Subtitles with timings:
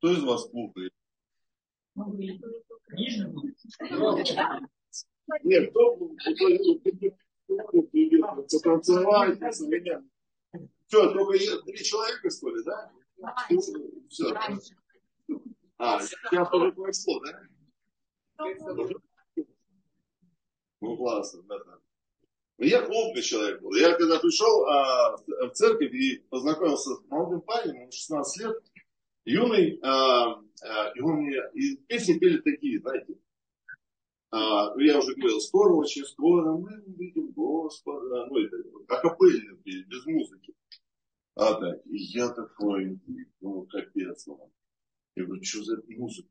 [0.00, 0.90] Кто из вас клубный?
[5.44, 5.96] Нет, кто
[8.50, 10.02] потанцевать, меня.
[10.88, 12.90] Что, только три человека, что ли, да?
[14.08, 14.34] Все.
[15.76, 17.42] А, сейчас уже пошло, да?
[20.80, 21.78] Ну, классно, да, да.
[22.56, 23.74] Я клубный человек был.
[23.74, 28.62] Я когда пришел а, в церковь и познакомился с молодым парнем, ему 16 лет,
[29.24, 33.18] юный, а, а, и он мне, и песни пели такие, знаете,
[34.30, 38.56] а, я уже говорил, скоро, очень скоро мы увидим Господа, ну это
[38.88, 40.54] акапельно пели, без музыки.
[41.36, 43.00] А, да, и я такой,
[43.40, 44.52] ну, капец, ну.
[45.16, 46.28] Я говорю, что за музыка?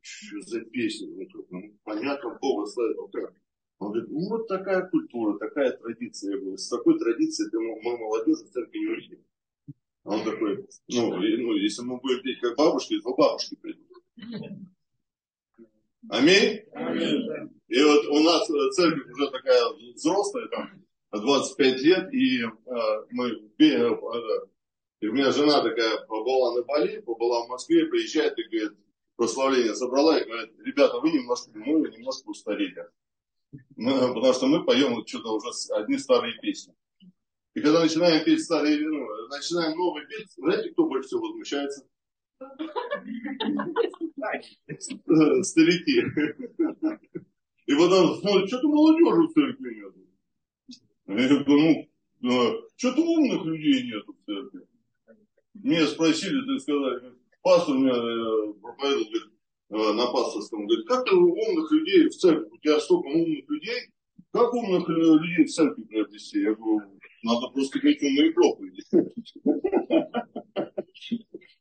[0.00, 1.08] Что за песня?
[1.50, 3.34] Ну, понятно, Бога славит, как?
[3.82, 6.34] Он говорит, ну вот такая культура, такая традиция.
[6.34, 9.24] Я говорю, с такой традицией ты, мы молодежь в церкви не увидим.
[10.04, 13.86] Он такой, ну, ну, если мы будем петь как бабушки, то бабушки придут.
[16.08, 16.62] Аминь?
[16.72, 17.50] Аминь.
[17.68, 19.62] И вот у нас церковь уже такая
[19.94, 22.48] взрослая, там, 25 лет, и э,
[23.10, 23.90] мы, э,
[25.00, 28.78] и у меня жена такая побыла на Бали, побыла в Москве, приезжает и говорит,
[29.16, 32.88] прославление собрала, и говорит, ребята, вы немножко, мы немножко устарели.
[33.76, 36.74] Мы, потому что мы поем вот что-то уже одни старые песни.
[37.54, 41.86] И когда начинаем петь старые, ну, начинаем новые петь, знаете, кто больше всего возмущается?
[45.42, 46.02] Старики.
[47.66, 49.94] И потом смотрят, что-то молодежи в церкви нет.
[51.06, 51.88] Я говорю,
[52.20, 54.66] ну, что-то умных людей нет в церкви.
[55.54, 59.32] Меня спросили, ты сказали, пастор меня э, проповедовал, говорит,
[59.72, 63.88] Э, на пасторском, говорит, как умных людей в церкви, у тебя столько умных людей,
[64.30, 66.40] как умных э, людей в церкви приобрести?
[66.40, 68.82] Я говорю, надо просто иметь умные проповеди.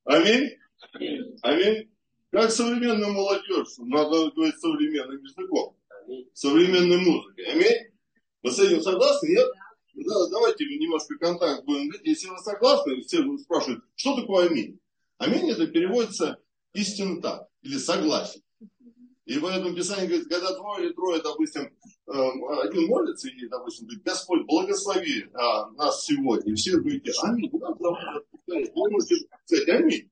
[0.06, 0.50] Аминь?
[1.42, 1.92] Аминь.
[2.32, 5.78] Как современная молодежь, надо говорить современным языком,
[6.34, 7.46] современной музыкой.
[7.46, 7.92] Аминь?
[8.42, 9.28] Вы с этим согласны?
[9.28, 9.48] Нет?
[9.94, 12.08] Да, давайте немножко контакт будем говорить.
[12.08, 14.80] Если вы согласны, все спрашивают, что такое аминь?
[15.18, 16.42] Аминь это переводится
[16.74, 18.42] истинно так или согласен.
[19.26, 21.72] И в этом Писании говорит, когда двое или трое, допустим,
[22.08, 26.52] эм, один молится, и, допустим, говорит, Господь, благослови а, нас сегодня.
[26.52, 27.50] И все говорите, аминь.
[27.52, 29.16] Вы можете
[29.46, 30.10] сказать, аминь.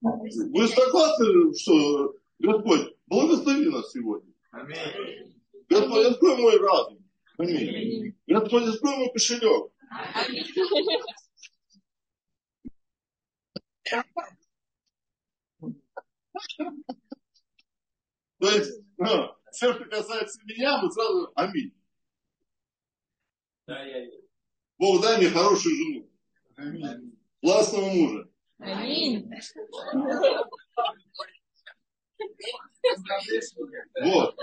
[0.00, 4.32] Вы согласны, что Господь, благослови нас сегодня.
[4.50, 5.38] Аминь.
[5.68, 6.98] Господь, открой мой разум.
[7.38, 8.16] Аминь.
[8.26, 9.70] Господь, открой мой кошелек.
[9.90, 10.44] Аминь.
[18.44, 21.72] То есть, ну, все, что касается меня, мы сразу аминь.
[23.66, 24.06] Да, я
[24.76, 26.10] Бог дай мне хорошую жену.
[26.56, 27.18] Аминь.
[27.40, 28.28] Классного мужа.
[28.58, 29.30] Аминь.
[34.02, 34.36] Вот.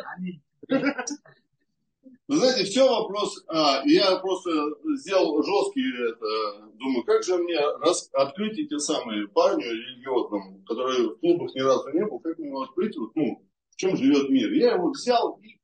[2.27, 4.49] Вы знаете, все вопрос, а, я просто
[4.95, 11.19] сделал жесткий, это, думаю, как же мне раз, открыть эти самые парни религиозному, которые в
[11.19, 13.45] клубах ни разу не был, как мне открыть, вот, ну,
[13.81, 14.51] чем живет мир.
[14.53, 15.59] Я его взял и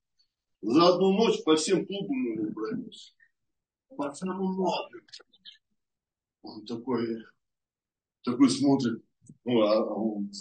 [0.61, 3.13] за одну ночь по всем клубам его пронес.
[3.95, 5.05] По самому многим.
[6.41, 7.23] Он такой,
[8.23, 9.03] такой смотрит,
[9.45, 10.31] ну, а, а он.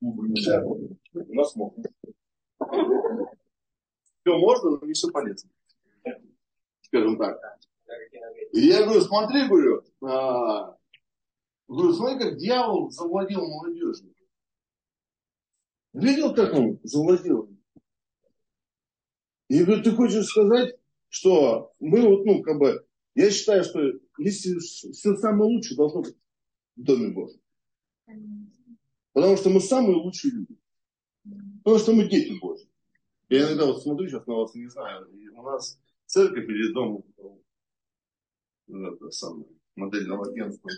[0.00, 0.64] Клубы нельзя.
[0.64, 1.84] У нас можно
[4.26, 5.50] все можно, но не все полезно.
[6.82, 7.38] Скажем так.
[8.52, 10.76] И я говорю, смотри, говорю, а,
[11.68, 14.15] говорю, смотри, как дьявол завладел молодежью.
[15.96, 17.48] Видел, как он завладел?
[19.48, 20.76] И я говорю, ты хочешь сказать,
[21.08, 23.80] что мы вот, ну, как бы, я считаю, что
[24.18, 26.16] если все самое лучшее должно быть
[26.76, 27.40] в Доме Божьем.
[29.14, 30.58] Потому что мы самые лучшие люди.
[31.64, 32.68] Потому что мы дети Божьи.
[33.30, 37.04] Я иногда вот смотрю сейчас на вас, не знаю, и у нас церковь или дом
[38.68, 39.46] это самое,
[39.76, 40.70] модельного агентства.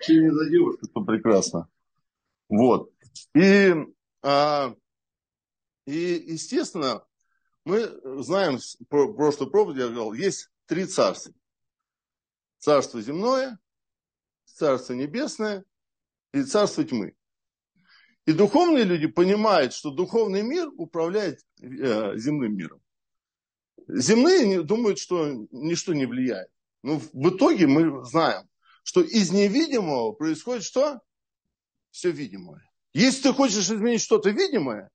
[0.00, 1.68] Че не за девушка, то прекрасно.
[2.48, 2.92] Вот.
[3.34, 3.74] И,
[4.22, 4.74] а,
[5.86, 7.04] и, естественно,
[7.64, 7.86] мы
[8.22, 11.32] знаем, про прошлой проповеди я говорил, есть три царства.
[12.58, 13.58] Царство земное,
[14.44, 15.64] царство небесное
[16.32, 17.14] и царство тьмы.
[18.26, 22.82] И духовные люди понимают, что духовный мир управляет э, земным миром.
[23.86, 26.50] Земные думают, что ничто не влияет.
[26.82, 28.48] Но в итоге мы знаем,
[28.82, 31.00] что из невидимого происходит что?
[31.90, 32.67] Все видимое.
[32.94, 34.90] Если ты хочешь изменить что-то видимое,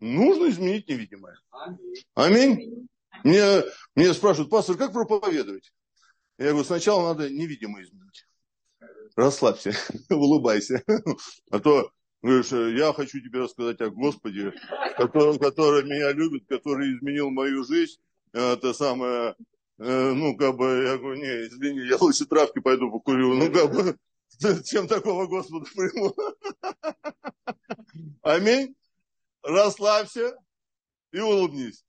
[0.00, 1.36] нужно изменить невидимое.
[2.14, 2.88] Аминь.
[3.22, 3.62] Мне,
[3.94, 5.72] мне спрашивают, пастор, как проповедовать?
[6.38, 8.26] Я говорю, сначала надо невидимое изменить.
[9.16, 9.72] расслабься,
[10.10, 10.82] улыбайся.
[11.50, 11.90] А то
[12.22, 14.52] говоришь, я хочу тебе рассказать о Господе,
[14.96, 17.98] который, который меня любит, который изменил мою жизнь.
[18.32, 19.36] Это самое,
[19.78, 23.34] э, ну, как бы, я говорю, не, извини, я лучше травки пойду покурю.
[23.34, 23.96] Ну, как бы,
[24.64, 26.14] чем такого Господа приму.
[28.22, 28.74] Аминь.
[29.42, 30.36] Расслабься
[31.12, 31.84] и улыбнись.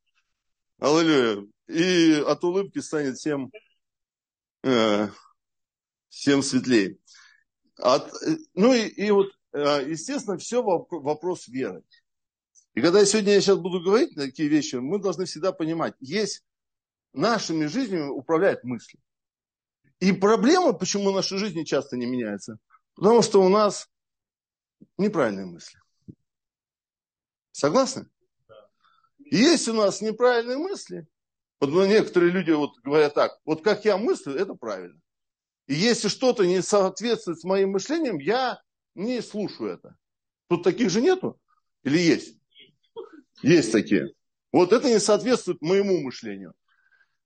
[0.80, 1.47] Аллилуйя.
[1.68, 3.51] И от улыбки станет всем,
[4.63, 5.07] э,
[6.09, 6.97] всем светлее.
[7.77, 8.12] От,
[8.53, 11.83] ну и, и вот, э, естественно, все вопрос веры.
[12.75, 16.44] И когда я сегодня я сейчас буду говорить такие вещи, мы должны всегда понимать, есть
[17.13, 19.00] нашими жизнями управляют мысли.
[20.06, 22.60] И проблема, почему наши жизни часто не меняются,
[22.94, 23.90] потому что у нас
[25.00, 25.80] неправильные мысли.
[27.52, 28.07] Согласны?
[29.18, 31.07] Есть у нас неправильные мысли.
[31.60, 35.02] Вот ну, некоторые люди вот говорят так, вот как я мыслю, это правильно.
[35.66, 38.62] И если что-то не соответствует с моим мышлением, я
[38.94, 39.96] не слушаю это.
[40.50, 41.42] Тут таких же нету?
[41.81, 42.38] Или есть?
[43.42, 44.13] Есть такие.
[44.52, 46.54] Вот это не соответствует моему мышлению.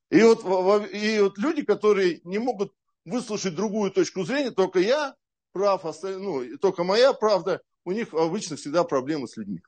[0.09, 0.43] И вот,
[0.91, 2.73] и вот люди, которые не могут
[3.05, 5.15] выслушать другую точку зрения, только я
[5.51, 9.61] прав, ну, только моя правда, у них обычно всегда проблемы с людьми.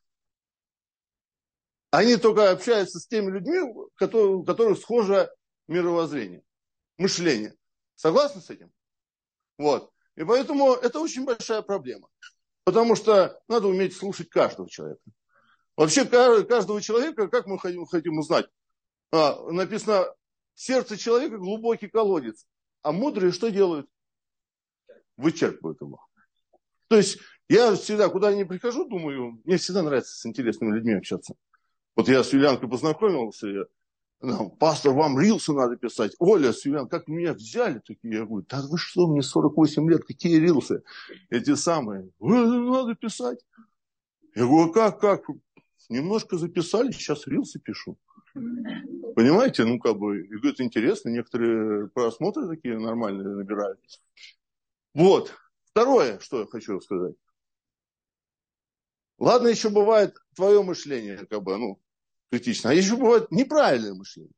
[1.92, 5.32] Они только общаются с теми людьми, у которых схоже
[5.68, 6.44] мировоззрение,
[6.98, 7.56] мышление.
[7.96, 8.72] Согласны с этим?
[9.58, 9.92] Вот.
[10.16, 12.08] И поэтому это очень большая проблема.
[12.64, 15.02] Потому что надо уметь слушать каждого человека.
[15.76, 18.48] Вообще каждого человека, как мы хотим, хотим узнать?
[19.12, 20.14] А, написано,
[20.62, 22.46] сердце человека глубокий колодец.
[22.84, 23.88] А мудрые что делают?
[25.18, 26.00] Вычерпывают его.
[26.88, 27.19] То есть
[27.50, 31.36] я всегда, куда ни прихожу, думаю, мне всегда нравится с интересными людьми общаться.
[31.96, 33.63] Вот я с Юлианкой познакомился, я,
[34.22, 36.16] ну, пастор, вам рилсы надо писать.
[36.19, 38.13] Оля, с как меня взяли такие?
[38.13, 40.84] Я говорю, да вы что, мне 48 лет, какие рилсы?
[41.30, 43.40] Эти самые, надо писать.
[44.36, 45.24] Я говорю, а как, как?
[45.90, 47.98] Немножко записали, сейчас рилсы пишу.
[48.33, 53.80] Понимаете, ну как бы, и интересно, некоторые просмотры такие нормальные набирают.
[54.94, 55.33] Вот.
[55.66, 57.16] Второе, что я хочу сказать.
[59.18, 61.81] Ладно, еще бывает твое мышление, как бы, ну,
[62.30, 62.72] критично.
[62.72, 64.34] А еще бывает неправильное мышление.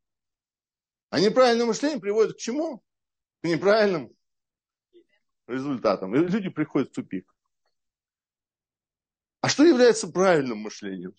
[1.10, 2.84] А неправильное мышление приводит к чему?
[3.42, 4.12] К неправильным
[5.48, 6.16] результатам.
[6.16, 7.34] И люди приходят в тупик.
[9.42, 11.13] А что является правильным мышлением?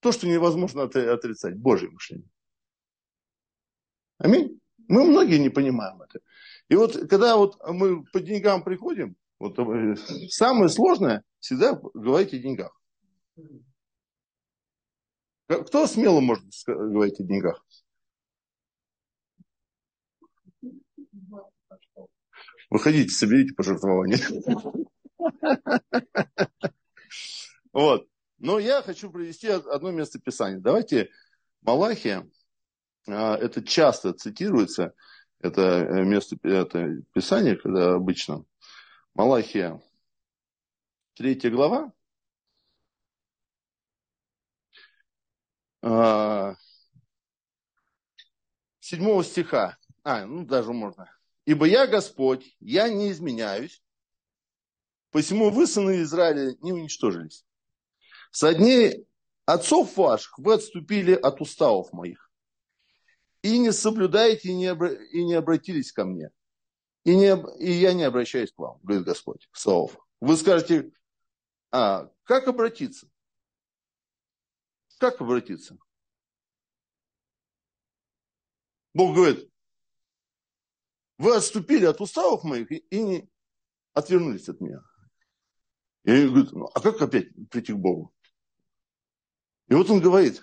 [0.00, 1.56] То, что невозможно отрицать.
[1.56, 2.28] Божье мышление.
[4.18, 4.60] Аминь.
[4.88, 6.20] Мы многие не понимаем это.
[6.68, 9.96] И вот когда вот мы по деньгам приходим, вот э,
[10.28, 12.76] самое сложное всегда говорить о деньгах.
[15.46, 17.64] Кто смело может говорить о деньгах?
[22.70, 24.18] Выходите, соберите пожертвования.
[27.72, 28.09] Вот.
[28.40, 30.58] Но я хочу привести одно место Писания.
[30.58, 31.10] Давайте
[31.60, 32.26] Малахия,
[33.06, 34.94] а, это часто цитируется,
[35.40, 38.46] это э, место это Писание, когда обычно
[39.12, 39.78] Малахия,
[41.14, 41.92] третья глава,
[45.82, 46.54] а,
[48.78, 51.14] седьмого стиха, а, ну даже можно.
[51.44, 53.82] «Ибо я Господь, я не изменяюсь,
[55.10, 57.44] посему вы, сыны Израиля, не уничтожились.
[58.30, 59.06] Со дней
[59.44, 62.30] отцов ваших вы отступили от уставов моих,
[63.42, 64.90] и не соблюдаете, и не, обра...
[64.90, 66.30] и не обратились ко мне.
[67.04, 69.96] И, не, и я не обращаюсь к вам, говорит Господь, Саов.
[70.20, 70.92] Вы скажете,
[71.72, 73.08] а как обратиться?
[74.98, 75.78] Как обратиться?
[78.92, 79.50] Бог говорит,
[81.16, 83.30] вы отступили от уставов моих и не
[83.94, 84.82] отвернулись от меня.
[86.04, 88.12] И они говорят, ну, а как опять прийти к Богу?
[89.70, 90.42] И вот он говорит,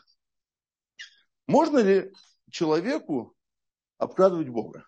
[1.45, 2.11] можно ли
[2.49, 3.35] человеку
[3.99, 4.87] обкрадывать Бога?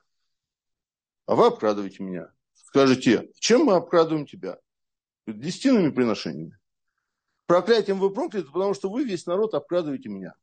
[1.29, 2.31] а вы обкрадываете меня.
[2.55, 4.57] Скажете, чем мы обкрадываем тебя?
[5.27, 6.57] Десятинными приношениями.
[7.45, 10.33] Проклятием вы прокляты, потому что вы, весь народ, обкрадываете меня.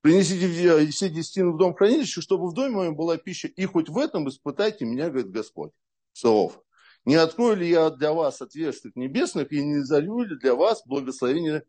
[0.00, 0.48] Принесите
[0.92, 4.28] все десятины в дом хранилища, чтобы в доме моем была пища, и хоть в этом
[4.28, 5.72] испытайте меня, говорит Господь.
[6.12, 6.62] Саов.
[7.04, 11.64] Не открою ли я для вас отверстий небесных, и не залью ли для вас благословение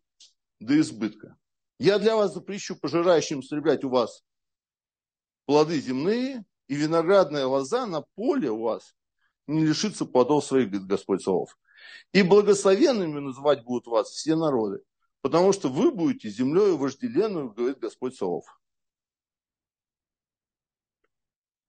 [0.59, 1.37] до избытка?
[1.79, 4.23] Я для вас запрещу пожирающим истреблять у вас
[5.45, 8.95] плоды земные, и виноградная лоза на поле у вас
[9.47, 11.57] не лишится плодов своих, говорит Господь Савов.
[12.13, 14.83] И благословенными называть будут вас все народы,
[15.21, 18.45] потому что вы будете землей вожделенную, говорит Господь Савов.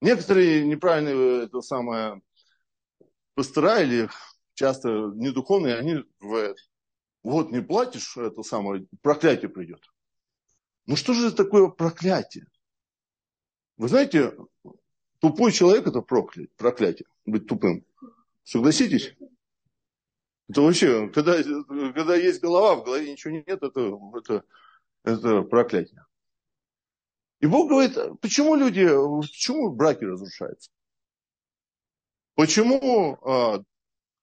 [0.02, 2.20] Некоторые неправильные это самое,
[3.34, 4.10] пастора или
[4.54, 6.58] часто недуховные, они говорят,
[7.22, 9.82] вот не платишь, это самое, проклятие придет.
[10.86, 12.46] Ну что же это такое проклятие?
[13.76, 14.36] Вы знаете,
[15.20, 17.84] тупой человек это проклятие, проклятие, быть тупым.
[18.42, 19.14] Согласитесь?
[20.48, 21.42] Это вообще, когда,
[21.92, 24.44] когда есть голова, в голове ничего нет, это, это,
[25.04, 26.04] это проклятие.
[27.40, 28.86] И Бог говорит, почему люди,
[29.20, 30.70] почему браки разрушаются?
[32.34, 33.62] Почему а,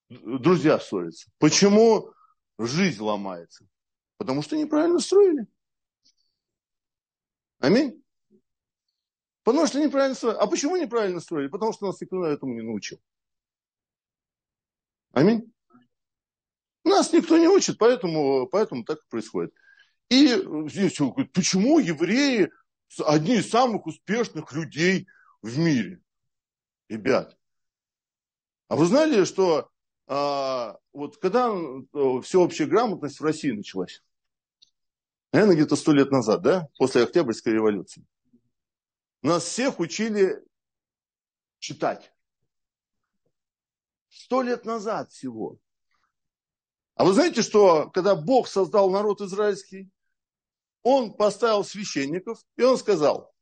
[0.10, 1.30] друзья ссорятся?
[1.40, 2.12] Почему
[2.58, 3.68] жизнь ломается?
[4.18, 5.48] Потому что неправильно строили.
[7.60, 8.04] Аминь.
[9.44, 10.38] Потому что неправильно строили.
[10.38, 11.48] А почему неправильно строили?
[11.48, 13.00] Потому что нас никто этому не научил.
[15.14, 15.52] Аминь.
[16.84, 19.54] Нас никто не учит, поэтому, поэтому так и происходит.
[20.10, 20.28] И
[20.70, 20.98] здесь
[21.34, 22.50] почему евреи
[23.06, 25.08] одни из самых успешных людей
[25.42, 26.02] в мире?
[26.88, 27.38] Ребят,
[28.70, 29.70] а вы знали, что
[30.08, 31.50] вот когда
[32.22, 34.02] всеобщая грамотность в России началась?
[35.34, 36.70] Наверное, где-то сто лет назад, да?
[36.78, 38.06] После Октябрьской революции.
[39.22, 40.42] Нас всех учили
[41.60, 42.14] читать.
[44.10, 45.60] Сто лет назад всего.
[46.96, 49.90] А вы знаете, что когда Бог создал народ израильский,
[50.82, 53.34] он поставил священников, и он сказал,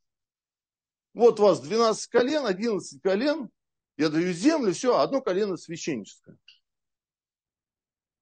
[1.14, 3.50] вот у вас 12 колен, 11 колен,
[3.98, 6.38] я даю землю, все, одно колено священническое.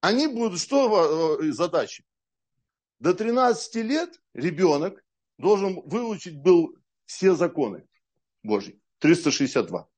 [0.02, 2.06] Они будут, что э, задачи?
[3.00, 5.04] До 13 лет ребенок
[5.38, 7.88] должен выучить был все законы
[8.44, 8.80] Божьи.
[9.00, 9.90] 362.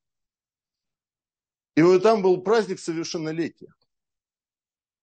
[1.75, 3.73] И вот там был праздник совершеннолетия.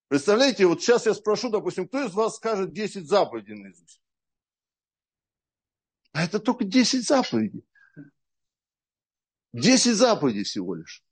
[0.07, 4.01] Представляете, вот сейчас я спрошу, допустим, кто из вас скажет 10 заповедей наизусть?
[6.11, 7.65] А это только 10 заповедей.
[9.53, 11.03] 10 заповедей всего лишь.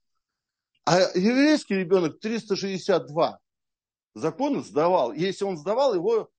[0.84, 3.40] А еврейский ребенок 362
[4.14, 5.12] закона сдавал.
[5.12, 6.30] Если он сдавал, его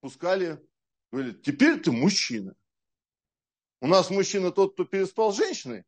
[0.00, 0.62] пускали,
[1.10, 2.54] говорили, теперь ты мужчина.
[3.80, 5.84] У нас мужчина тот, кто переспал с женщиной.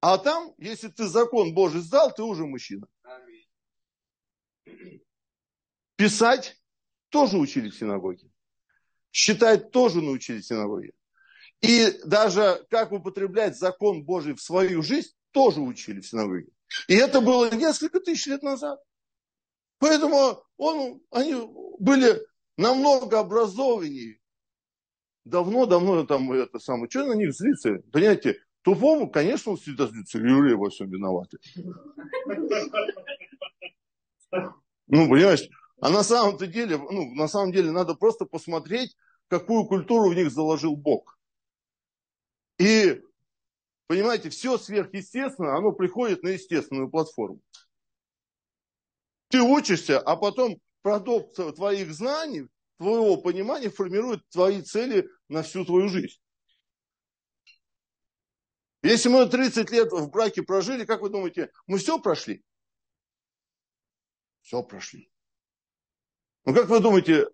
[0.00, 2.86] А там, если ты закон Божий сдал, ты уже мужчина.
[5.96, 6.60] Писать
[7.08, 8.30] тоже учили в синагоге.
[9.10, 10.92] Считать тоже научили в синагоге.
[11.60, 16.48] И даже как употреблять закон Божий в свою жизнь, тоже учили в синагоге.
[16.86, 18.80] И это было несколько тысяч лет назад.
[19.78, 21.34] Поэтому он, они
[21.78, 22.20] были
[22.56, 24.18] намного образованнее.
[25.24, 26.88] Давно-давно там это самое.
[26.90, 27.82] Что на них злиться?
[27.92, 31.38] Понимаете, Тупому, конечно, он всегда злится, евреи во всем виноваты.
[34.86, 35.48] Ну, понимаешь,
[35.80, 38.96] а на самом-то деле, ну, на самом деле надо просто посмотреть,
[39.28, 41.17] какую культуру в них заложил Бог.
[42.58, 43.00] И,
[43.86, 47.40] понимаете, все сверхъестественное, оно приходит на естественную платформу.
[49.28, 52.48] Ты учишься, а потом продукт твоих знаний,
[52.78, 56.18] твоего понимания формирует твои цели на всю твою жизнь.
[58.82, 62.44] Если мы 30 лет в браке прожили, как вы думаете, мы все прошли?
[64.40, 65.10] Все прошли.
[66.44, 67.26] Ну как вы думаете,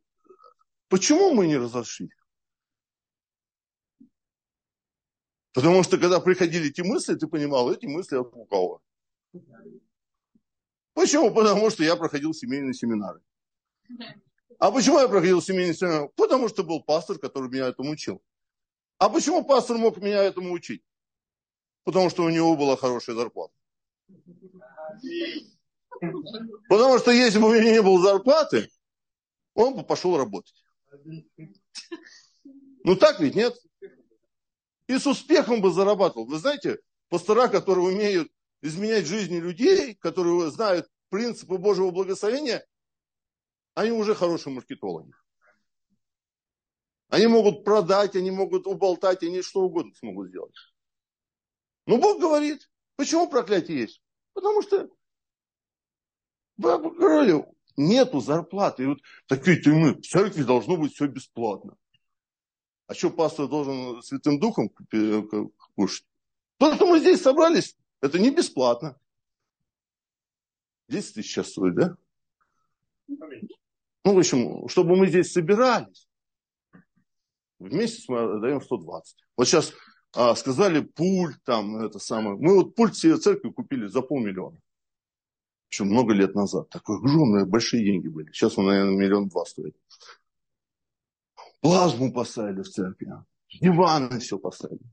[0.89, 2.11] почему мы не разошлись?
[5.55, 8.81] Потому что когда приходили эти мысли, ты понимал, эти мысли от лукавого.
[10.95, 11.33] Почему?
[11.33, 13.21] Потому что я проходил семейные семинары.
[14.59, 16.09] А почему я проходил семейные семинары?
[16.17, 18.21] Потому что был пастор, который меня этому учил.
[18.99, 20.83] А почему пастор мог меня этому учить?
[21.85, 23.55] Потому что у него была хорошая зарплата.
[26.69, 28.69] Потому что если бы у него не было зарплаты,
[29.55, 30.65] он бы пошел работать.
[32.83, 33.55] Ну так ведь, нет?
[34.87, 36.27] И с успехом бы зарабатывал.
[36.27, 42.67] Вы знаете, пастора, которые умеют изменять жизни людей, которые знают принципы Божьего благословения,
[43.75, 45.13] они уже хорошие маркетологи.
[47.09, 50.55] Они могут продать, они могут уболтать, они что угодно смогут сделать.
[51.87, 54.03] Но Бог говорит, почему проклятие есть?
[54.33, 54.89] Потому что
[56.57, 57.45] вы говорили,
[57.77, 58.85] нету зарплаты.
[58.85, 61.77] И вот такие мы, в церкви должно быть все бесплатно.
[62.87, 64.71] А что пастор должен Святым Духом
[65.75, 66.07] кушать?
[66.59, 68.99] То, что мы здесь собрались, это не бесплатно.
[70.89, 71.97] 10 тысяч сейчас стоит, да?
[73.09, 76.09] Ну, в общем, чтобы мы здесь собирались,
[77.59, 79.17] в месяц мы даем 120.
[79.37, 79.73] Вот сейчас
[80.15, 82.37] а, сказали пульт там, это самое.
[82.37, 84.59] Мы вот пульт себе церкви купили за полмиллиона.
[85.71, 86.69] Еще много лет назад.
[86.69, 88.31] Такое огромное, большие деньги были.
[88.33, 89.77] Сейчас он, наверное, миллион два стоит.
[91.65, 93.11] Плазму поставили в церкви.
[93.49, 94.85] Диваны все поставили.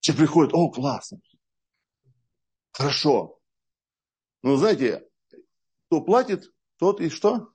[0.00, 1.20] Все приходят, о, классно.
[2.72, 3.38] Хорошо.
[4.42, 5.08] Но знаете,
[5.86, 7.52] кто платит, тот и что?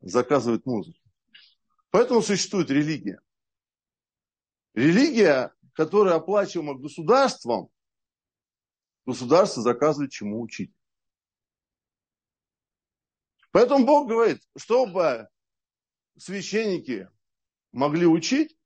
[0.00, 0.98] Заказывает музыку.
[1.90, 3.20] Поэтому существует религия.
[4.74, 7.70] Религия, которая оплачиваема государством,
[9.06, 10.74] государство заказывает чему учить.
[13.52, 15.28] Поэтому Бог говорит, чтобы
[16.18, 17.08] священники
[17.72, 18.56] могли учить,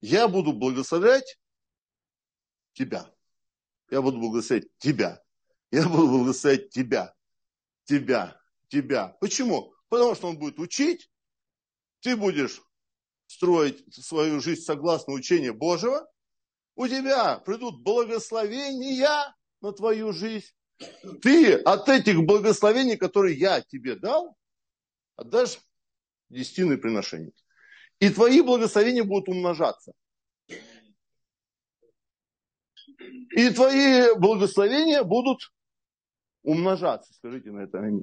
[0.00, 1.38] я буду благословлять
[2.72, 3.12] тебя.
[3.90, 5.22] Я буду благословлять тебя.
[5.70, 7.14] Я буду благословлять тебя.
[7.84, 8.40] Тебя.
[8.68, 9.16] Тебя.
[9.20, 9.74] Почему?
[9.88, 11.10] Потому что он будет учить,
[12.00, 12.60] ты будешь
[13.26, 16.08] строить свою жизнь согласно учению Божьего,
[16.74, 20.52] у тебя придут благословения на твою жизнь.
[21.22, 24.36] Ты от этих благословений, которые я тебе дал,
[25.16, 25.58] отдашь
[26.28, 27.32] десятины приношения.
[28.00, 29.92] И твои благословения будут умножаться.
[33.30, 35.52] И твои благословения будут
[36.42, 37.12] умножаться.
[37.14, 38.02] Скажите на это аминь.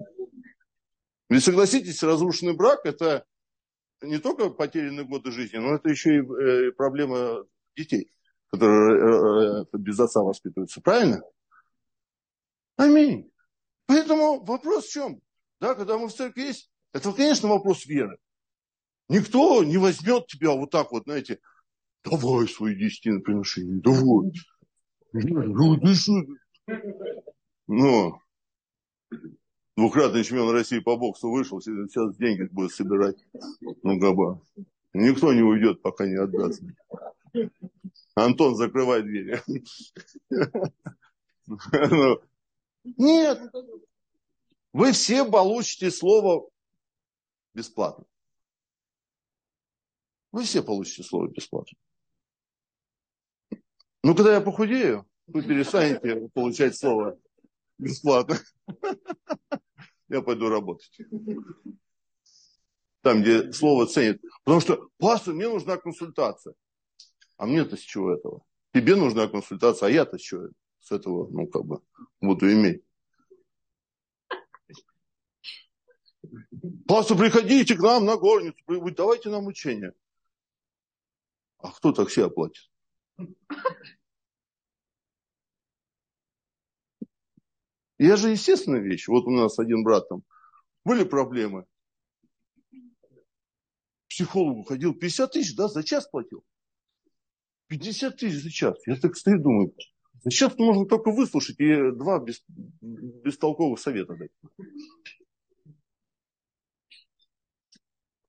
[1.30, 3.26] Вы согласитесь, разрушенный брак– это
[4.02, 8.12] не только потерянные годы жизни, но это еще и э, проблема детей,
[8.52, 10.82] которые э, э, без отца воспитываются.
[10.82, 11.24] Правильно?
[12.76, 13.32] Аминь.
[13.86, 15.22] Поэтому вопрос в чем?
[15.60, 18.18] Да, когда мы в церкви есть, это, конечно, вопрос веры.
[19.10, 21.40] Никто не возьмет тебя вот так вот, знаете,
[22.04, 24.32] давай свои десятины приношения, давай.
[27.68, 28.20] Ну,
[29.76, 33.18] двукратный чемпион России по боксу вышел, сейчас деньги будет собирать.
[33.82, 34.42] Ну, габа.
[34.94, 36.62] Никто не уйдет, пока не отдаст.
[38.16, 39.42] Антон, закрывай двери.
[41.46, 42.22] Ну,
[42.98, 43.52] нет.
[44.72, 46.50] Вы все получите слово
[47.54, 48.06] бесплатно.
[50.32, 51.78] Вы все получите слово бесплатно.
[54.04, 57.18] Ну, когда я похудею, вы перестанете получать слово
[57.78, 58.38] бесплатно.
[60.10, 60.98] Я пойду работать.
[63.02, 64.22] Там, где слово ценят.
[64.44, 66.54] Потому что, пастор, мне нужна консультация.
[67.38, 68.44] А мне-то с чего этого?
[68.74, 71.82] Тебе нужна консультация, а я-то с чего с этого, ну, как бы,
[72.20, 72.84] буду иметь.
[76.88, 78.58] Пастор, приходите к нам на горницу,
[78.96, 79.94] давайте нам учение.
[81.58, 82.70] А кто такси оплатит?
[87.98, 89.08] Я же естественная вещь.
[89.08, 90.24] Вот у нас один брат там.
[90.86, 91.66] Были проблемы.
[94.10, 96.44] Психологу ходил 50 тысяч, да, за час платил.
[97.68, 98.78] 50 тысяч за час.
[98.88, 99.74] Я так стою, думаю,
[100.24, 102.44] за час можно только выслушать и два без,
[102.82, 104.32] бестолковых совета дать.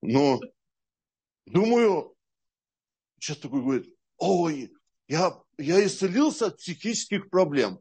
[0.07, 0.39] Но,
[1.47, 2.15] думаю,
[3.19, 4.71] сейчас такой говорит, ой,
[5.09, 7.81] я, я исцелился от психических проблем.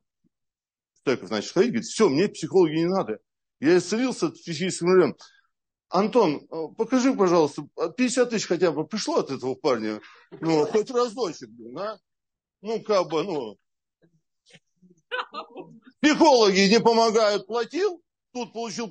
[1.03, 3.19] Только, значит, ходить, говорит, все, мне психологи не надо.
[3.59, 5.17] Я исцелился от психических проблем.
[5.89, 9.99] Антон, э, покажи, пожалуйста, 50 тысяч хотя бы пришло от этого парня?
[10.31, 11.99] Ну, хоть разочек, да?
[12.61, 13.57] Ну, как бы, ну.
[16.01, 18.87] Психологи не помогают, платил, тут получил,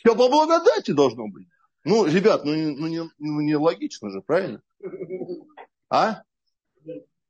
[0.00, 1.46] все по благодати должно быть.
[1.84, 4.62] Ну, ребят, ну, ну, не, ну не логично же, правильно?
[5.88, 6.22] А?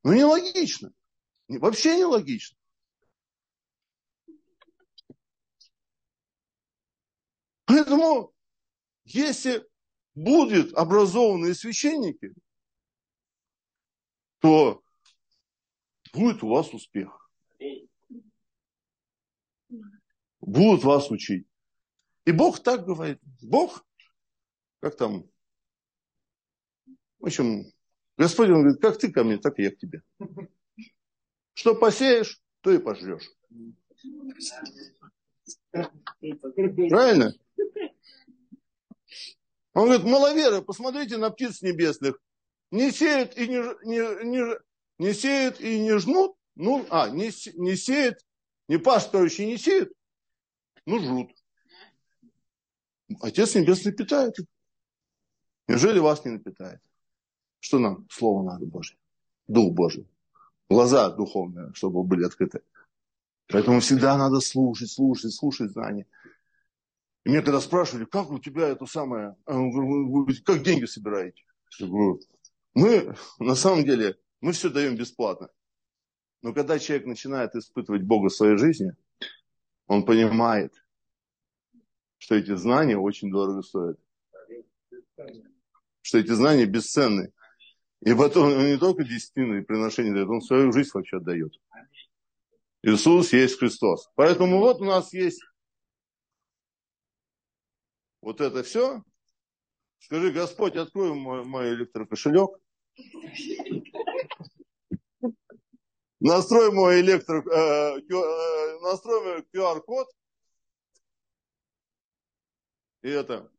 [0.02, 0.92] Ну не логично.
[1.48, 2.56] Вообще не логично.
[7.64, 8.33] Поэтому,
[9.04, 9.66] если
[10.14, 12.35] будут образованные священники,
[14.40, 14.83] то
[16.12, 17.30] будет у вас успех.
[20.40, 21.49] Будут вас учить.
[22.24, 23.18] И Бог так говорит.
[23.42, 23.85] Бог,
[24.80, 25.28] как там,
[27.18, 27.72] в общем,
[28.16, 30.02] Господь, он говорит, как ты ко мне, так и я к тебе.
[31.54, 33.30] Что посеешь, то и пожрешь.
[36.90, 37.35] Правильно?
[39.72, 42.20] Он говорит, маловеры, посмотрите на птиц небесных.
[42.70, 44.59] Не сеют и не, не, не,
[44.98, 46.37] не сеют и не жнут.
[46.56, 48.18] Ну, а, не, не сеют,
[48.68, 49.92] не пашут, не сеют,
[50.85, 51.33] ну жрут.
[53.20, 54.37] Отец Небесный питает.
[55.68, 56.81] Неужели вас не напитает?
[57.61, 58.07] Что нам?
[58.11, 58.96] Слово надо Божье.
[59.49, 60.09] Дух Божий.
[60.68, 62.61] Глаза духовные, чтобы были открыты.
[63.49, 66.07] Поэтому всегда надо слушать, слушать, слушать знания.
[67.25, 69.55] И мне когда спрашивали, как у тебя это самое, а
[70.44, 71.42] как деньги собираете?
[71.79, 72.20] Я говорю,
[72.75, 75.49] мы на самом деле, мы все даем бесплатно.
[76.42, 78.94] Но когда человек начинает испытывать Бога в своей жизни,
[79.87, 80.73] он понимает,
[82.20, 83.98] что эти знания очень дорого стоят.
[86.02, 87.33] Что эти знания бесценны.
[88.02, 91.54] И потом он не только десятины и приношения дает, он свою жизнь вообще отдает.
[92.83, 94.11] Иисус есть Христос.
[94.14, 95.42] Поэтому вот у нас есть
[98.20, 99.02] вот это все.
[99.98, 102.50] Скажи, Господь, открой мой, мой электрокошелек.
[106.20, 110.06] Настрой мой электро, э, э, настрой QR-код.
[113.02, 113.50] И это.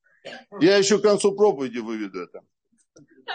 [0.59, 2.41] Я еще к концу проповеди выведу это.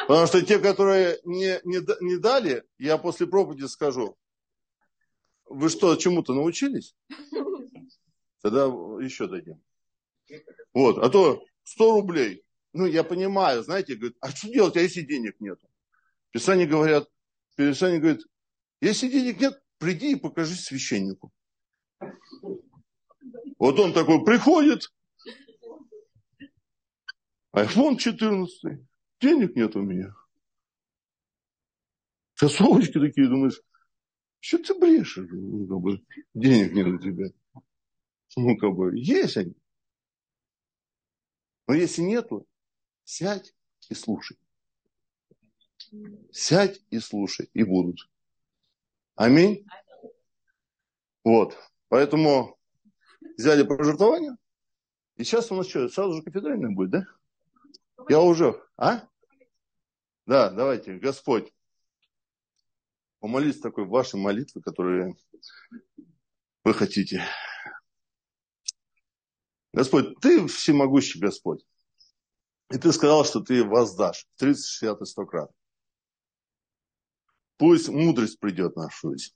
[0.06, 4.16] Потому что те, которые не, не, не дали, я после проповеди скажу.
[5.46, 6.94] Вы что, чему-то научились?
[8.42, 8.66] Тогда
[9.00, 9.60] еще дадим.
[10.72, 12.44] Вот, а то 100 рублей.
[12.72, 15.58] Ну, я понимаю, знаете, говорит, а что делать, а если денег нет?
[16.30, 17.08] Писание говорят,
[17.56, 18.26] Писание говорит,
[18.80, 21.32] если денег нет, приди и покажи священнику.
[23.58, 24.92] Вот он такой приходит,
[27.56, 28.80] iPhone 14,
[29.18, 30.14] денег нет у меня.
[32.34, 33.62] Кроссовочки такие, думаешь,
[34.40, 35.26] что ты брешешь?
[35.30, 37.30] Ну, как бы, денег нет у тебя.
[38.36, 39.54] Ну, как бы, есть они.
[41.66, 42.46] Но если нету,
[43.04, 43.54] сядь
[43.88, 44.36] и слушай.
[46.30, 48.10] Сядь и слушай, и будут.
[49.14, 49.66] Аминь.
[51.24, 51.56] Вот.
[51.88, 52.58] Поэтому
[53.38, 54.36] взяли пожертвование.
[55.16, 57.06] И сейчас у нас что, сразу же кафедральный будет, да?
[58.08, 59.08] Я уже, а?
[60.26, 61.52] Да, давайте, Господь,
[63.18, 65.16] помолись такой вашей молитвы, которые
[66.64, 67.24] вы хотите.
[69.72, 71.66] Господь, ты всемогущий Господь.
[72.70, 75.50] И ты сказал, что ты воздашь 30, 60 и 100 крат.
[77.58, 79.34] Пусть мудрость придет в нашу жизнь.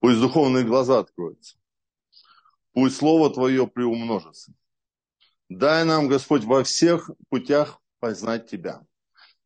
[0.00, 1.58] Пусть духовные глаза откроются.
[2.72, 4.52] Пусть Слово Твое приумножится.
[5.50, 8.86] Дай нам, Господь, во всех путях познать Тебя.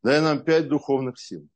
[0.03, 1.49] Дай нам пять духовных сил.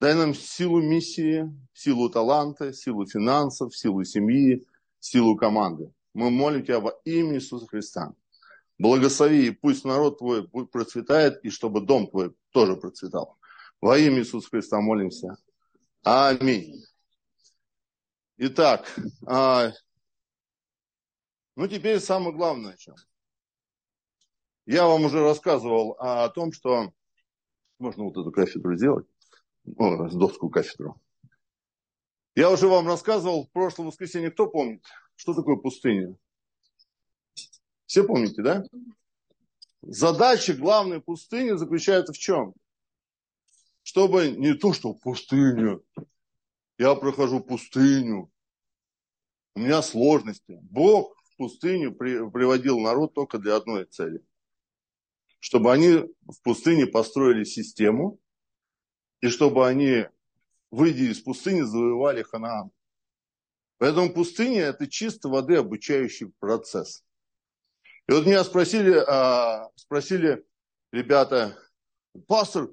[0.00, 4.66] Дай нам силу миссии, силу таланта, силу финансов, силу семьи,
[4.98, 5.92] силу команды.
[6.14, 8.14] Мы молим Тебя во имя Иисуса Христа.
[8.78, 13.36] Благослови, и пусть народ Твой процветает, и чтобы дом Твой тоже процветал.
[13.82, 15.36] Во имя Иисуса Христа молимся.
[16.02, 16.82] Аминь.
[18.38, 18.90] Итак,
[19.26, 19.70] а,
[21.56, 22.74] ну теперь самое главное.
[22.78, 22.94] Чем.
[24.66, 26.92] Я вам уже рассказывал о том, что
[27.78, 29.06] можно вот эту кафедру сделать,
[29.76, 30.98] о, доску кафедру.
[32.34, 34.82] Я уже вам рассказывал в прошлом воскресенье, кто помнит,
[35.16, 36.16] что такое пустыня?
[37.84, 38.64] Все помните, да?
[39.82, 42.54] Задача главной пустыни заключается в чем?
[43.82, 45.84] Чтобы не то, что пустыню,
[46.78, 48.32] я прохожу пустыню,
[49.54, 50.58] у меня сложности.
[50.62, 54.24] Бог в пустыню приводил народ только для одной цели–
[55.44, 58.18] чтобы они в пустыне построили систему,
[59.20, 60.06] и чтобы они,
[60.70, 62.70] выйдя из пустыни, завоевали Ханаан.
[63.76, 67.04] Поэтому пустыня– это чисто воды обучающий процесс.
[68.08, 70.42] И вот меня спросили, а, спросили
[70.92, 71.58] ребята,
[72.26, 72.70] пастор,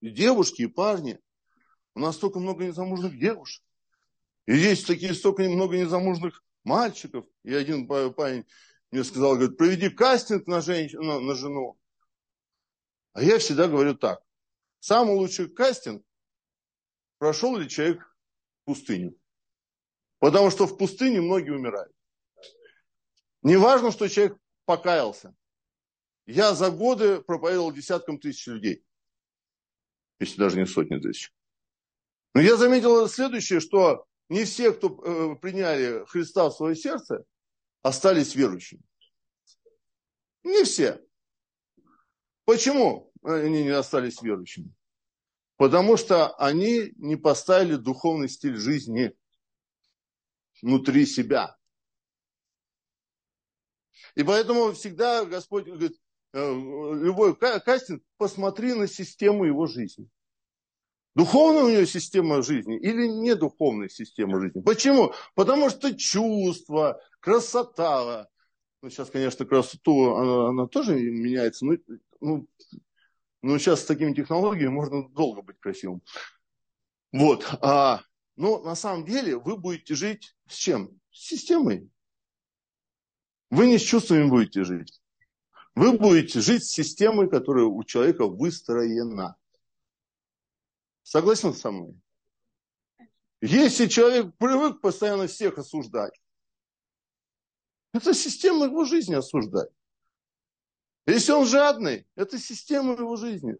[0.00, 1.20] и девушки, и парни,
[1.94, 3.64] у нас столько много незамужных девушек.
[4.46, 7.26] И есть такие столько много незамужных мальчиков.
[7.44, 8.44] И один парень
[8.90, 11.78] мне сказал, говорит, проведи кастинг на, женщину, на, жену.
[13.12, 14.22] А я всегда говорю так.
[14.78, 16.04] Самый лучший кастинг,
[17.18, 18.16] прошел ли человек
[18.64, 19.18] пустыню.
[20.18, 21.92] Потому что в пустыне многие умирают.
[23.42, 25.34] Не важно, что человек покаялся.
[26.26, 28.84] Я за годы проповедовал десяткам тысяч людей.
[30.18, 31.32] Если даже не сотни тысяч.
[32.34, 37.24] Но я заметил следующее, что не все, кто э, приняли Христа в свое сердце,
[37.86, 38.82] остались верующими.
[40.42, 41.00] Не все.
[42.44, 44.74] Почему они не остались верующими?
[45.56, 49.16] Потому что они не поставили духовный стиль жизни
[50.62, 51.56] внутри себя.
[54.16, 55.96] И поэтому всегда Господь говорит,
[56.32, 60.08] э, любой кастинг, посмотри на систему его жизни.
[61.16, 64.60] Духовная у нее система жизни или не духовная система жизни?
[64.60, 65.14] Почему?
[65.34, 68.28] Потому что чувства, красота.
[68.82, 71.64] Ну, сейчас, конечно, красоту, она, она тоже меняется.
[71.64, 71.78] Ну,
[72.20, 72.46] ну,
[73.40, 76.02] ну, сейчас с такими технологиями можно долго быть красивым.
[77.12, 77.46] Вот.
[77.62, 78.02] А,
[78.36, 81.00] но на самом деле вы будете жить с чем?
[81.10, 81.88] С системой.
[83.48, 85.00] Вы не с чувствами будете жить.
[85.74, 89.36] Вы будете жить с системой, которая у человека выстроена.
[91.06, 91.94] Согласен со мной?
[93.40, 96.20] Если человек привык постоянно всех осуждать,
[97.92, 99.70] это система его жизни осуждать.
[101.06, 103.56] Если он жадный, это система его жизни.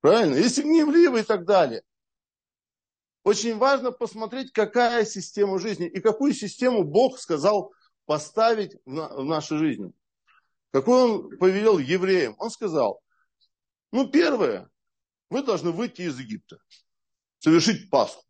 [0.00, 0.36] Правильно?
[0.36, 1.82] Если гневливый и так далее.
[3.22, 7.74] Очень важно посмотреть, какая система жизни и какую систему Бог сказал
[8.06, 9.92] поставить в, на, в нашей жизни.
[10.70, 12.36] Какой он повелел евреям?
[12.38, 13.02] Он сказал,
[13.92, 14.70] ну, первое,
[15.30, 16.58] вы должны выйти из Египта,
[17.38, 18.24] совершить Пасху.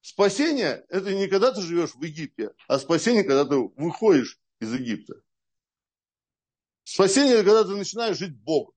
[0.00, 5.14] Спасение– это не когда ты живешь в Египте, а спасение, когда ты выходишь из Египта.
[6.84, 8.72] Спасение– это когда ты начинаешь жить Богом.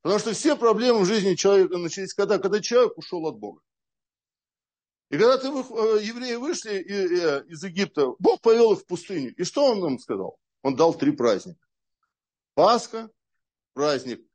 [0.00, 2.38] Потому что все проблемы в жизни человека начались когда?
[2.38, 3.60] Когда человек ушел от Бога.
[5.10, 9.34] И когда ты, э, евреи вышли э, из Египта, Бог повел их в пустыню.
[9.34, 10.38] И что он нам сказал?
[10.62, 11.60] Он дал три праздника.
[12.54, 13.10] Пасха,
[13.74, 14.26] праздник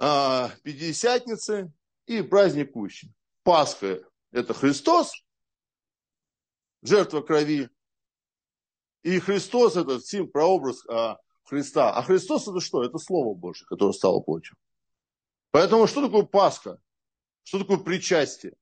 [0.00, 1.70] а, Пятидесятницы
[2.06, 3.12] и праздник Кущи.
[3.42, 5.12] Пасха– это Христос,
[6.82, 7.68] жертва крови.
[9.02, 11.92] И Христос– это сим, прообраз а, Христа.
[11.92, 12.82] А Христос это что?
[12.82, 14.56] Это Слово Божье, которое стало плотью.
[15.50, 16.80] Поэтому что такое Пасха?
[17.42, 18.54] Что такое причастие?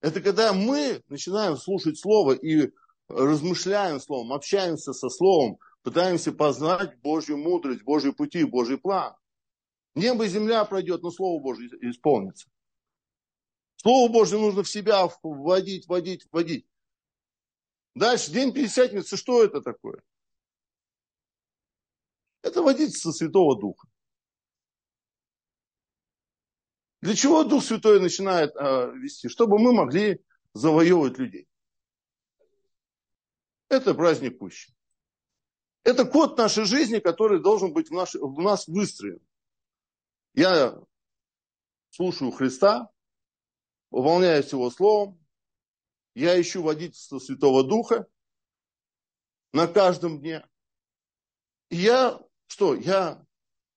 [0.00, 2.70] Это когда мы начинаем слушать Слово и
[3.08, 9.14] размышляем Словом, общаемся со Словом, пытаемся познать Божью мудрость, Божьи пути, Божий план.
[9.94, 12.48] Небо и земля пройдет, но Слово Божье исполнится.
[13.76, 16.66] Слово Божье нужно в себя вводить, вводить, вводить.
[17.94, 20.02] Дальше, день Пятидесятницы, что это такое?
[22.42, 23.88] Это водительство Святого Духа.
[27.02, 29.28] Для чего Дух Святой начинает э, вести?
[29.28, 30.24] Чтобы мы могли
[30.54, 31.48] завоевывать людей.
[33.68, 34.72] Это праздник Кущи.
[35.82, 39.20] Это код нашей жизни, который должен быть в, наш, в нас выстроен.
[40.34, 40.78] Я
[41.90, 42.90] слушаю Христа,
[43.90, 45.22] выполняюсь Его Словом,
[46.14, 48.06] я ищу водительство Святого Духа
[49.52, 50.46] на каждом дне.
[51.70, 52.74] И я что?
[52.74, 53.24] Я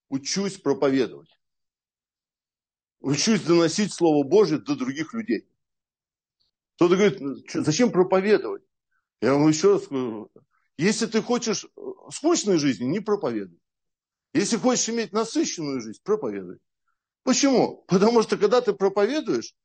[0.09, 1.29] учусь проповедовать.
[2.99, 5.47] Учусь доносить Слово Божье до других людей.
[6.75, 8.63] Кто-то говорит, «Ну, зачем проповедовать?
[9.21, 10.31] Я вам еще раз говорю,
[10.77, 13.59] если ты хочешь э, скучной жизни, не проповедуй.
[14.35, 16.59] Если хочешь иметь насыщенную жизнь, проповедуй.
[17.23, 17.85] Почему?
[17.87, 19.55] Потому что когда ты проповедуешь,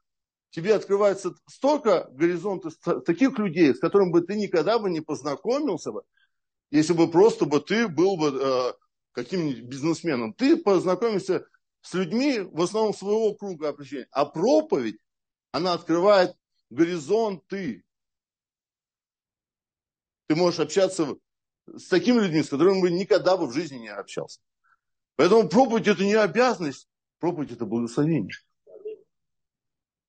[0.50, 6.04] тебе открывается столько горизонтов таких людей, с которыми бы ты никогда бы не познакомился бы,
[6.70, 8.72] если бы просто бы ты был бы э,
[9.11, 11.44] каким-нибудь бизнесменом, ты познакомишься
[11.80, 14.06] с людьми в основном своего круга общения.
[14.12, 15.00] А проповедь,
[15.50, 16.37] она открывает
[16.70, 17.83] горизонты.
[20.28, 21.16] Ты можешь общаться
[21.66, 24.38] с такими людьми, с которыми бы никогда бы в жизни не общался.
[25.20, 28.35] Поэтому проповедь это не обязанность, проповедь это благословение.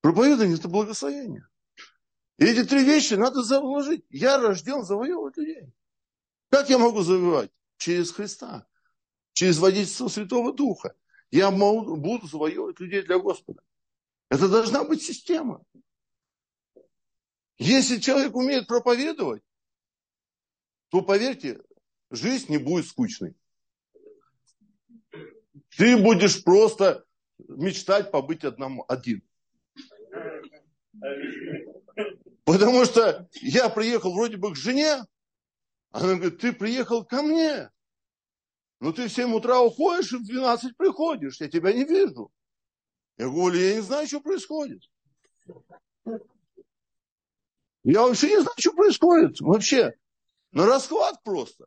[0.00, 1.46] Проповедование это благословение.
[2.38, 4.06] И эти три вещи надо заложить.
[4.08, 5.70] Я рожден завоевывать людей.
[6.48, 7.50] Как я могу завоевать?
[7.76, 8.66] Через Христа
[9.34, 10.94] через водительство Святого Духа.
[11.30, 13.62] Я буду завоевывать людей для Господа.
[14.30, 15.62] Это должна быть система.
[17.58, 19.42] Если человек умеет проповедовать,
[20.88, 21.60] то, поверьте,
[22.10, 23.34] жизнь не будет скучной.
[25.76, 27.04] Ты будешь просто
[27.38, 29.22] мечтать побыть одному, один.
[32.44, 35.04] Потому что я приехал вроде бы к жене,
[35.90, 37.70] она говорит, ты приехал ко мне.
[38.80, 42.30] Ну ты в 7 утра уходишь и в 12 приходишь, я тебя не вижу.
[43.16, 44.82] Я говорю, я не знаю, что происходит.
[47.84, 49.40] Я вообще не знаю, что происходит.
[49.40, 49.94] Вообще.
[50.52, 51.66] На расхват просто.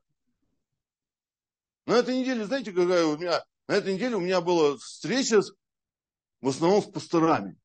[1.86, 3.44] На этой неделе, знаете, какая у меня...
[3.68, 5.52] На этой неделе у меня была встреча с,
[6.42, 7.58] в основном с пасторами.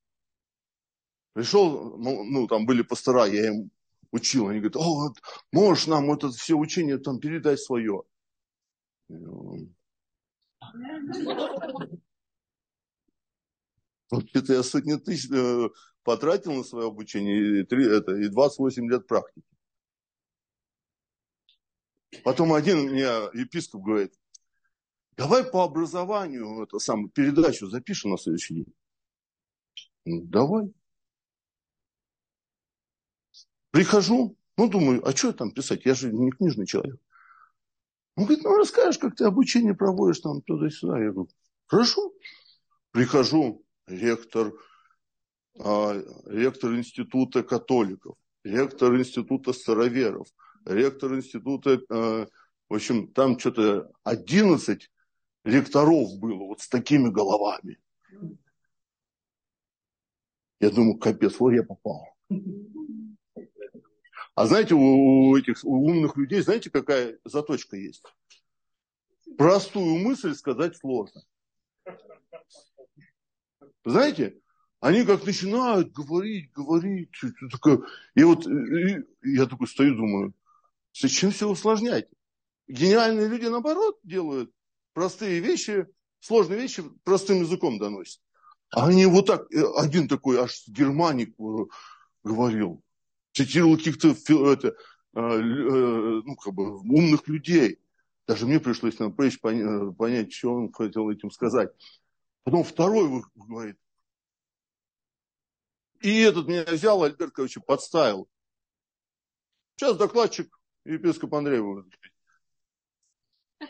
[1.33, 3.71] Пришел, ну, ну, там были пастора, я им
[4.11, 4.47] учил.
[4.47, 5.17] Они говорят, о, вот,
[5.51, 8.03] можешь нам это все учение там передать свое.
[14.09, 15.69] Вообще-то я сотни тысяч э,
[16.03, 19.47] потратил на свое обучение и, 3, это, и 28 лет практики.
[22.23, 24.13] Потом один мне епископ говорит,
[25.21, 28.73] давай по образованию это самую передачу запишем на следующий день.
[30.05, 30.73] Ну, давай.
[33.69, 35.85] Прихожу, ну думаю, а что там писать?
[35.85, 36.99] Я же не книжный человек.
[38.15, 40.99] Он говорит, ну расскажешь, как ты обучение проводишь там туда-сюда.
[40.99, 41.29] Я говорю,
[41.67, 42.11] хорошо.
[42.89, 44.53] Прихожу, ректор,
[45.59, 50.27] а, ректор института католиков, ректор института староверов,
[50.65, 52.27] ректор института, а,
[52.69, 54.90] в общем, там что-то 11
[55.43, 57.79] ректоров было вот с такими головами.
[60.59, 62.07] Я думаю, капец, вот я попал.
[64.35, 68.03] А знаете, у этих у умных людей, знаете, какая заточка есть?
[69.37, 71.23] Простую мысль сказать сложно.
[73.83, 74.39] Знаете,
[74.79, 77.11] они как начинают говорить, говорить.
[78.15, 80.33] И вот и я такой стою, думаю,
[80.93, 82.07] зачем все усложнять?
[82.67, 84.53] Гениальные люди, наоборот, делают
[84.93, 85.87] простые вещи,
[86.19, 88.21] сложные вещи простым языком доносят.
[88.71, 91.65] А они вот так, э, один такой аж германик э,
[92.23, 92.81] говорил,
[93.33, 94.09] цитировал каких-то
[94.51, 94.71] это, э,
[95.13, 97.79] ну, как бы, умных людей.
[98.27, 101.71] Даже мне пришлось напрячь понять, что он хотел этим сказать.
[102.43, 103.77] Потом второй говорит.
[105.99, 108.29] И этот меня взял, Альберт, короче, подставил.
[109.75, 111.85] Сейчас докладчик епископ Андреева.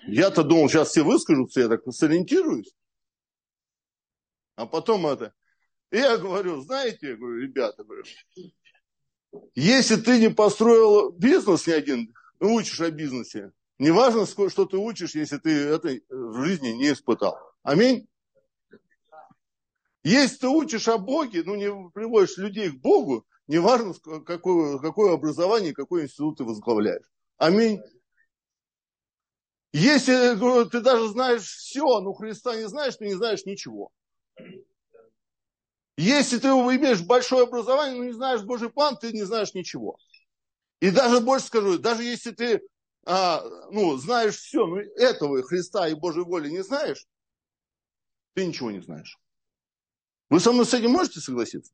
[0.08, 2.73] Я-то думал, сейчас все выскажутся, я так сориентируюсь.
[4.56, 5.34] А потом это.
[5.91, 8.04] Я говорю, знаете, я говорю, ребята, говорю,
[9.56, 15.38] если ты не построил бизнес ни один, учишь о бизнесе, неважно, что ты учишь, если
[15.38, 17.38] ты это в жизни не испытал.
[17.63, 18.08] Аминь.
[20.04, 23.93] Если ты учишь о Боге, ну не приводишь людей к Богу, неважно,
[24.25, 27.06] какое, какое образование, какой институт ты возглавляешь.
[27.38, 27.82] Аминь.
[29.73, 30.13] Если
[30.69, 33.91] ты даже знаешь все, но Христа не знаешь, ты не знаешь ничего.
[35.97, 39.97] Если ты имеешь большое образование, но не знаешь Божий план, ты не знаешь ничего.
[40.79, 42.62] И даже больше скажу, даже если ты
[43.05, 47.05] а, ну, знаешь все, но этого Христа и Божьей воли не знаешь,
[48.34, 49.19] ты ничего не знаешь.
[50.29, 51.73] Вы со мной с этим можете согласиться?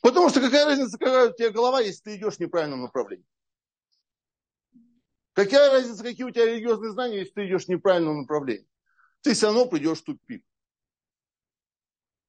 [0.00, 3.26] Потому что какая разница, какая у тебя голова, если ты идешь в неправильном направлении?
[5.38, 8.66] Какая разница, какие у тебя религиозные знания, если ты идешь в неправильном направлении?
[9.20, 10.44] Ты все равно придешь в тупик.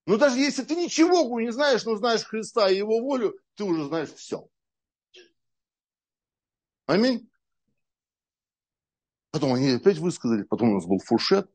[0.06, 3.86] Но даже если ты ничего не знаешь, но знаешь Христа и Его волю, ты уже
[3.86, 4.48] знаешь все.
[6.86, 7.28] Аминь.
[9.32, 11.50] Потом они опять высказали, потом у нас был фуршет.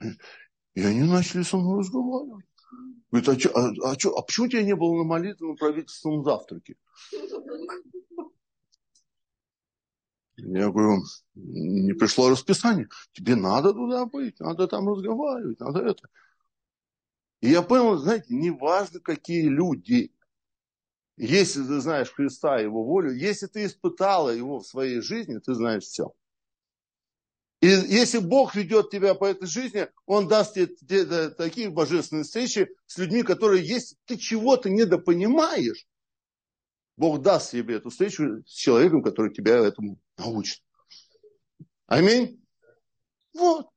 [0.00, 2.44] И они начали со мной разговаривать.
[3.12, 6.74] Говорит, а, чё, а, а, чё, а почему тебя не было на молитвенном правительственном завтраке?
[10.36, 11.02] Я говорю,
[11.34, 12.88] не пришло расписание.
[13.12, 16.08] Тебе надо туда быть, надо там разговаривать, надо это.
[17.40, 20.12] И я понял, знаете, неважно, какие люди.
[21.16, 25.84] Если ты знаешь Христа, Его волю, если ты испытала Его в своей жизни, ты знаешь
[25.84, 26.14] все.
[27.60, 32.98] И если Бог ведет тебя по этой жизни, Он даст тебе такие божественные встречи с
[32.98, 35.86] людьми, которые, если ты чего-то недопонимаешь,
[36.96, 40.62] Бог даст тебе эту встречу с человеком, который тебя этому научит.
[41.86, 42.44] Аминь.
[43.34, 43.68] Вот.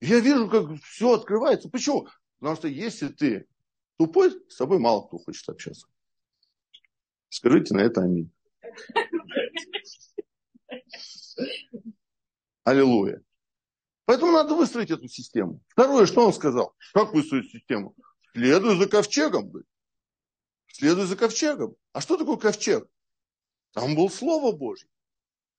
[0.00, 1.68] Я вижу, как все открывается.
[1.68, 2.08] Почему?
[2.38, 3.46] Потому что если ты
[3.96, 5.86] тупой, с тобой мало кто хочет общаться.
[7.28, 8.30] Скажите на это аминь.
[12.64, 13.22] Аллилуйя.
[14.06, 15.60] Поэтому надо выстроить эту систему.
[15.68, 16.74] Второе, что он сказал?
[16.92, 17.94] Как выстроить систему?
[18.32, 19.52] Следуй за ковчегом.
[20.76, 21.76] Следуй за ковчегом.
[21.92, 22.88] А что такое ковчег?
[23.74, 24.88] Там было Слово Божье.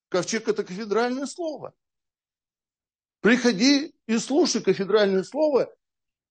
[0.09, 1.73] Ковчег– это кафедральное слово.
[3.21, 5.73] Приходи и слушай кафедральное слово,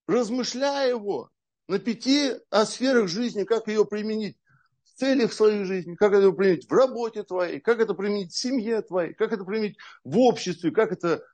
[0.05, 1.31] размышляя его
[1.67, 4.37] на пяти сферах жизни, как ее применить
[4.83, 8.83] в целях своей жизни, как это применить в работе твоей, как это применить в семье
[8.83, 11.25] твоей, как это применить в обществе, как это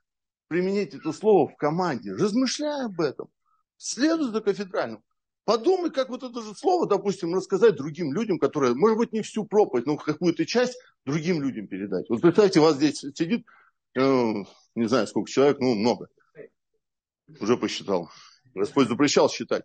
[0.48, 2.14] применить это слово в команде.
[2.14, 3.28] Размышляй об этом.
[3.76, 5.04] Следуй за кафедральным.
[5.44, 9.44] Подумай, как вот это же слово, допустим, рассказать другим людям, которые, может быть, не всю
[9.44, 12.08] проповедь, но какую-то часть другим людям передать.
[12.08, 13.44] Вот представьте, вас здесь сидит,
[13.94, 14.00] э,
[14.74, 16.08] не знаю, сколько человек, ну, много.
[17.40, 18.08] Уже посчитал.
[18.54, 19.64] Господь запрещал считать.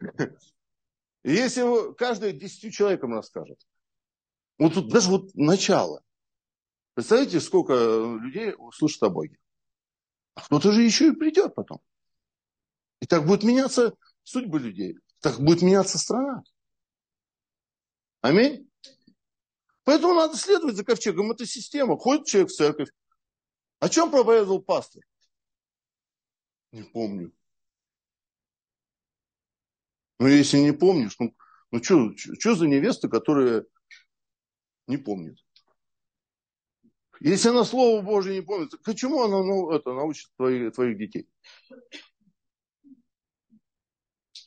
[1.24, 3.58] Если каждый десятью человекам расскажет,
[4.58, 6.02] вот тут даже вот начало.
[6.92, 7.72] Представляете, сколько
[8.20, 9.38] людей услышат о Боге.
[10.34, 11.80] А кто-то же еще и придет потом.
[13.00, 13.94] И так будет меняться
[14.24, 14.98] судьбы людей.
[15.20, 16.42] Так будет меняться страна.
[18.20, 18.68] Аминь.
[19.84, 21.30] Поэтому надо следовать за ковчегом.
[21.30, 21.96] Это система.
[21.96, 22.88] Ходит человек в церковь.
[23.80, 25.02] О чем проповедовал пастор?
[26.72, 27.32] Не помню.
[30.18, 31.34] Ну, если не помнишь, ну,
[31.70, 33.66] ну что за невеста, которая
[34.86, 35.38] не помнит?
[37.20, 41.28] Если она Слово Божье не помнит, почему она ну, это, научит твоих, твоих детей?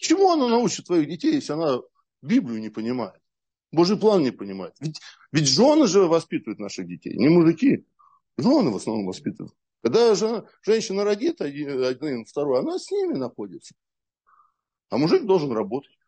[0.07, 1.81] Чему она научит твоих детей, если она
[2.21, 3.21] Библию не понимает?
[3.73, 4.73] Божий план не понимает.
[4.79, 5.01] Ведь,
[5.33, 7.85] ведь жены же воспитывают наших детей, не мужики.
[8.37, 9.53] Жены в основном воспитывают.
[9.83, 13.75] Когда жена, женщина родит один, второй, она с ними находится.
[14.89, 15.99] А мужик должен работать.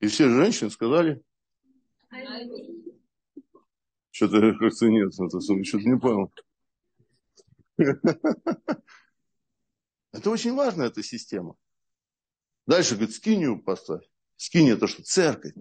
[0.00, 1.22] И все женщины сказали,
[4.10, 6.32] что-то как-то нет, что-то не понял.
[10.12, 11.56] Это очень важно, эта система.
[12.66, 14.02] Дальше, говорит, скинию поставь.
[14.36, 15.02] Скинь это что?
[15.02, 15.54] Церковь.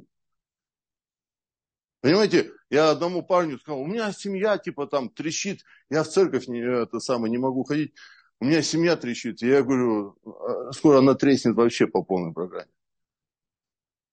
[2.01, 6.60] Понимаете, я одному парню сказал, у меня семья типа там трещит, я в церковь не,
[6.60, 7.93] это самое, не могу ходить,
[8.39, 9.41] у меня семья трещит.
[9.41, 12.70] Я говорю, «А, скоро она треснет вообще по полной программе.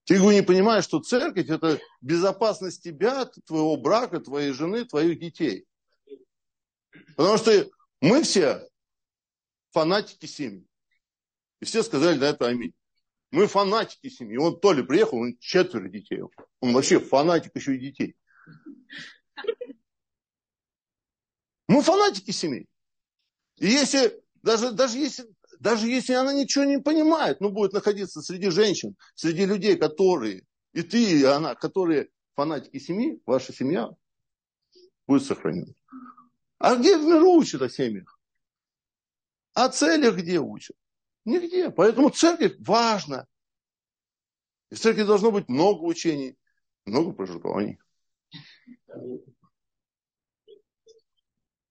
[0.04, 5.66] Ты говорю, не понимаешь, что церковь это безопасность тебя, твоего брака, твоей жены, твоих детей.
[7.16, 7.70] Потому что
[8.00, 8.68] мы все
[9.70, 10.66] фанатики семьи.
[11.60, 12.74] И все сказали на это аминь.
[13.32, 14.36] Мы фанатики семьи.
[14.36, 16.20] Он то ли приехал, он четверо детей.
[16.60, 18.14] Он вообще фанатик еще и детей.
[21.66, 22.68] Мы фанатики семьи.
[23.56, 25.24] И если, даже, даже, если,
[25.58, 30.82] даже если она ничего не понимает, но будет находиться среди женщин, среди людей, которые, и
[30.82, 33.88] ты, и она, которые фанатики семьи, ваша семья
[35.06, 35.72] будет сохранена.
[36.58, 38.20] А где в миру учат о семьях?
[39.54, 40.76] О целях где учат?
[41.24, 41.70] Нигде.
[41.70, 43.26] Поэтому церковь важна.
[44.70, 46.36] И в церкви должно быть много учений,
[46.86, 47.78] много пожертвований.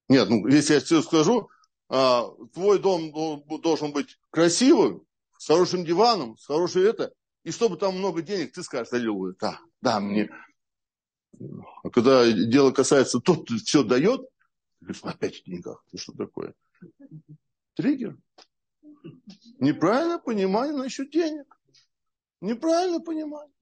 [0.08, 1.50] Нет, ну, если я тебе скажу,
[1.90, 3.12] а, твой дом
[3.62, 5.06] должен быть красивым,
[5.38, 9.60] с хорошим диваном, с хорошей это, и чтобы там много денег, ты скажешь, аллилуйя, да,
[9.82, 10.30] да, мне.
[11.84, 14.22] А когда дело касается, тот все дает,
[14.80, 16.54] говоришь, опять в деньгах, ты что такое?
[17.74, 18.18] Триггер.
[19.60, 21.60] Неправильное понимание насчет денег.
[22.42, 23.56] Неправильно понимание.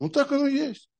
[0.00, 0.90] Ну так оно и есть.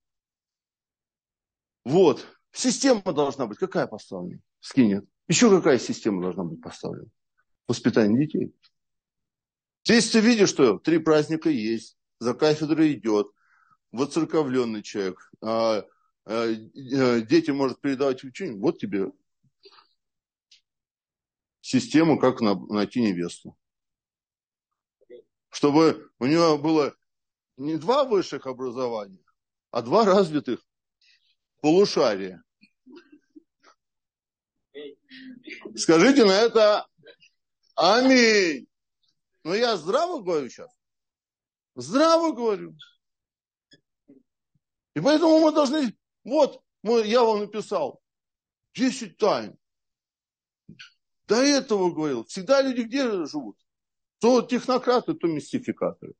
[1.84, 2.26] Вот.
[2.52, 3.58] Система должна быть.
[3.58, 4.40] Какая поставлена?
[4.60, 5.04] Скинет.
[5.28, 7.08] Еще какая система должна быть поставлена?
[7.66, 8.54] Воспитание детей.
[9.86, 13.26] Если ты видишь, что три праздника есть, за кафедрой идет,
[13.92, 15.84] воцерковленный человек, а,
[16.24, 16.52] а,
[17.20, 19.12] дети может передавать учение, вот тебе
[21.64, 23.56] систему, как найти невесту.
[25.48, 26.94] Чтобы у него было
[27.56, 29.24] не два высших образования,
[29.70, 30.60] а два развитых
[31.62, 32.44] полушария.
[35.74, 36.86] Скажите на это
[37.76, 38.66] аминь.
[39.42, 40.70] Но я здраво говорю сейчас.
[41.76, 42.76] Здраво говорю.
[44.94, 45.96] И поэтому мы должны...
[46.24, 48.02] Вот, мы, я вам написал
[48.74, 49.58] 10 тайн.
[51.26, 53.58] До этого говорил, всегда люди где живут?
[54.18, 56.14] То технократы, то мистификаторы.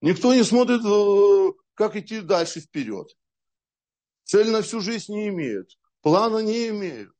[0.00, 3.08] Никто не смотрит, э, как идти дальше вперед.
[4.24, 5.78] Цель на всю жизнь не имеют.
[6.00, 7.14] Плана не имеют.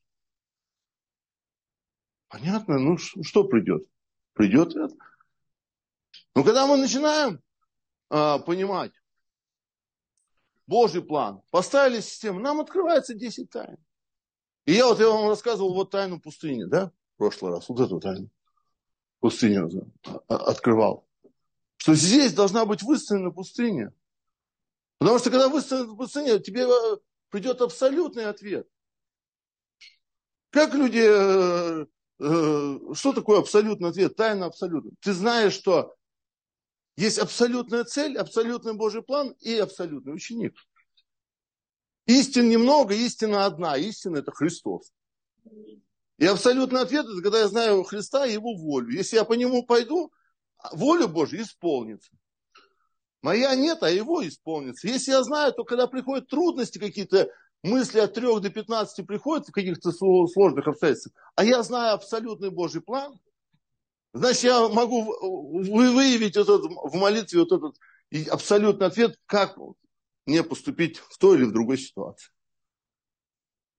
[2.29, 2.79] Понятно?
[2.79, 3.85] Ну, что придет?
[4.33, 4.95] Придет это.
[6.35, 7.41] Но когда мы начинаем
[8.09, 8.93] а, понимать
[10.67, 13.77] Божий план, поставили систему, нам открывается 10 тайн.
[14.65, 18.01] И я вот я вам рассказывал вот тайну пустыни, да, в прошлый раз, вот эту
[18.01, 18.29] тайну.
[19.21, 19.71] Пустыню
[20.29, 21.07] открывал.
[21.77, 23.93] Что здесь должна быть выстроена пустыня.
[24.99, 26.97] Потому что когда выстроена пустыня, тебе э,
[27.29, 28.69] придет абсолютный ответ.
[30.51, 31.87] Как люди, э,
[32.21, 34.93] э, что такое абсолютный ответ, тайна абсолютная?
[35.01, 35.97] Ты знаешь, что
[36.97, 40.55] есть абсолютная цель, абсолютный Божий план и абсолютный ученик.
[42.07, 43.77] Истин немного, истина одна.
[43.77, 44.93] Истина– это Христос.
[46.19, 48.91] И абсолютный ответ– это когда я знаю Христа и Его волю.
[48.91, 50.13] Если я по Нему пойду,
[50.73, 52.11] воля Божья исполнится.
[53.23, 54.89] Моя нет, а Его исполнится.
[54.89, 57.29] Если я знаю, то когда приходят трудности какие-то,
[57.63, 62.81] мысли от 3 до 15 приходят в каких-то сложных обстоятельствах, а я знаю абсолютный Божий
[62.81, 63.21] план,
[64.13, 67.77] значит, я могу выявить вот этот, в молитве вот этот
[68.29, 69.57] абсолютный ответ, как
[70.27, 72.33] мне поступить в той или в другой ситуации.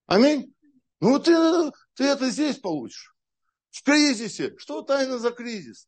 [0.05, 0.53] Аминь.
[0.99, 1.33] Ну, ты,
[1.95, 3.15] ты это здесь получишь.
[3.71, 4.57] В кризисе.
[4.57, 5.87] Что тайна за кризис?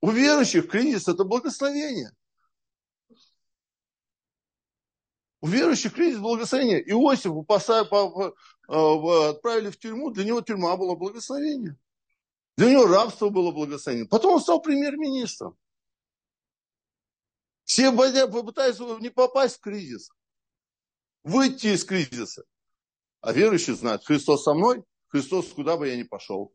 [0.00, 2.12] У верующих кризис– это благословение.
[5.40, 6.82] У верующих кризис– благословение.
[6.90, 7.32] Иосифа
[8.68, 11.76] отправили в тюрьму, для него тюрьма была благословение.
[12.56, 14.06] Для него рабство было благословение.
[14.06, 15.56] Потом он стал премьер-министром.
[17.64, 20.10] Все пытаются не попасть в кризис,
[21.22, 22.44] выйти из кризиса.
[23.20, 26.52] А верующие знают, Христос со мной, Христос куда бы я ни пошел.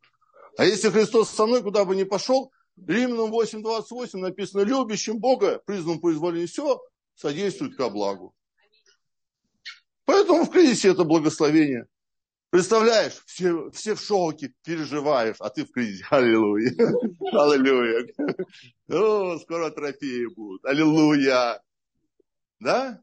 [0.57, 5.99] А если Христос со мной, куда бы ни пошел, Римлянам 8.28 написано, любящим Бога, признан
[5.99, 6.79] по изволению все,
[7.15, 8.35] содействует ко благу.
[10.05, 11.87] Поэтому в кризисе это благословение.
[12.49, 16.05] Представляешь, все, все в шоке, переживаешь, а ты в кризисе.
[16.09, 16.71] Аллилуйя.
[17.31, 18.07] Аллилуйя.
[18.89, 20.65] О, скоро трофеи будут.
[20.65, 21.61] Аллилуйя.
[22.59, 23.01] Да?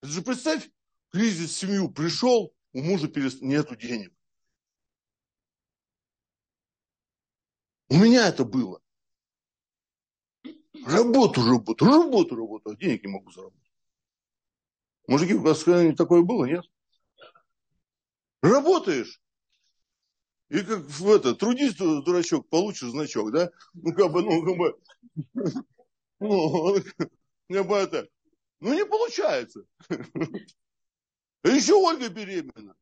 [0.00, 0.70] Представь,
[1.10, 3.40] кризис в семью пришел, у мужа перест...
[3.40, 4.12] нету денег.
[7.88, 8.80] У меня это было.
[10.86, 13.70] Работу, работу, работу, работу, а денег не могу заработать.
[15.08, 16.64] Мужики, у вас когда-нибудь такое было, нет?
[18.42, 19.20] Работаешь,
[20.48, 23.50] и как в это, трудись, дурачок, получишь значок, да?
[23.74, 24.80] Ну, как бы, ну, как бы,
[26.18, 26.74] ну,
[27.48, 28.08] как бы это,
[28.58, 29.64] ну, не получается.
[31.42, 32.74] А еще Ольга беременна.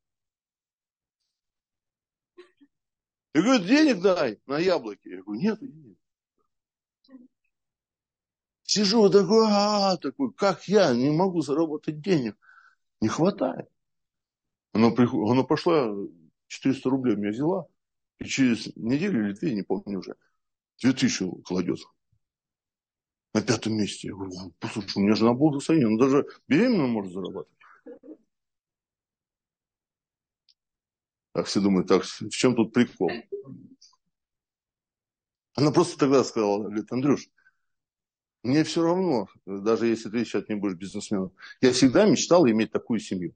[3.35, 5.09] И говорит, денег дай на яблоки.
[5.09, 5.99] Я говорю, нет денег.
[8.65, 12.37] Сижу такой, а, такой, как я не могу заработать денег.
[13.01, 13.69] Не хватает.
[14.73, 15.31] Она, приход...
[15.31, 15.95] она пошла,
[16.49, 17.66] 400 рублей меня взяла,
[18.19, 20.16] и через неделю или две, не помню уже,
[20.83, 21.79] 2000 кладет.
[23.35, 24.09] На пятом месте.
[24.09, 27.59] Я говорю, послушай, у меня жена благословение, она даже беременна может зарабатывать.
[31.33, 33.11] Так все думают, так, в чем тут прикол?
[35.55, 37.29] Она просто тогда сказала, говорит, Андрюш,
[38.43, 42.99] мне все равно, даже если ты сейчас не будешь бизнесменом, я всегда мечтал иметь такую
[43.01, 43.35] семью.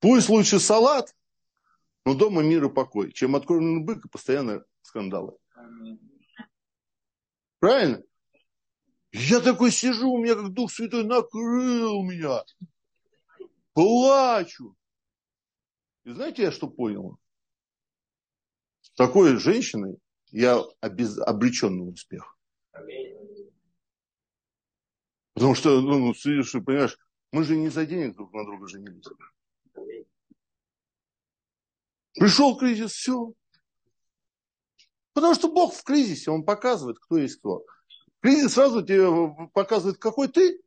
[0.00, 1.14] Пусть лучше салат,
[2.06, 5.36] но дома мир и покой, чем откормленный бык и постоянно скандалы.
[7.58, 8.02] Правильно?
[9.12, 12.42] Я такой сижу, у меня как Дух Святой накрыл меня.
[13.74, 14.74] Плачу.
[16.04, 17.18] И знаете, я что понял?
[18.80, 19.98] С такой женщиной
[20.30, 21.18] я обез...
[21.18, 22.38] обречен на успех.
[25.34, 26.96] Потому что, ну, ну сидишь понимаешь,
[27.32, 29.04] мы же не за денег друг на друга женились.
[32.14, 33.32] Пришел кризис, все.
[35.12, 37.64] Потому что Бог в кризисе, Он показывает, кто есть кто.
[38.20, 40.60] Кризис сразу тебе показывает, какой ты.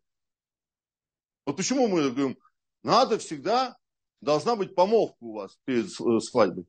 [1.46, 2.38] Вот почему мы говорим,
[2.84, 3.78] надо всегда,
[4.22, 6.66] должна быть помолвка у вас перед э, свадьбой.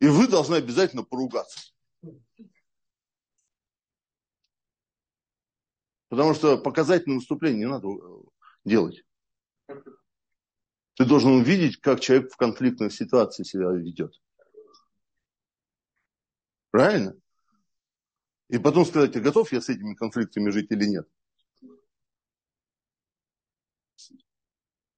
[0.00, 1.72] И вы должны обязательно поругаться.
[6.08, 8.22] Потому что показательное выступление не надо э,
[8.64, 9.02] делать.
[11.00, 14.20] Ты должен увидеть, как человек в конфликтной ситуации себя ведет.
[16.70, 17.18] Правильно?
[18.50, 21.08] И потом сказать, а готов я с этими конфликтами жить или нет?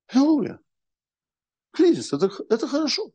[0.08, 0.58] Аллилуйя.
[1.70, 3.12] Кризис, это, это хорошо.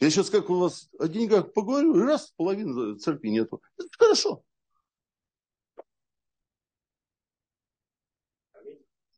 [0.00, 3.60] Я сейчас как у вас о деньгах поговорю, и раз, половины церкви нету.
[3.76, 4.42] Это хорошо.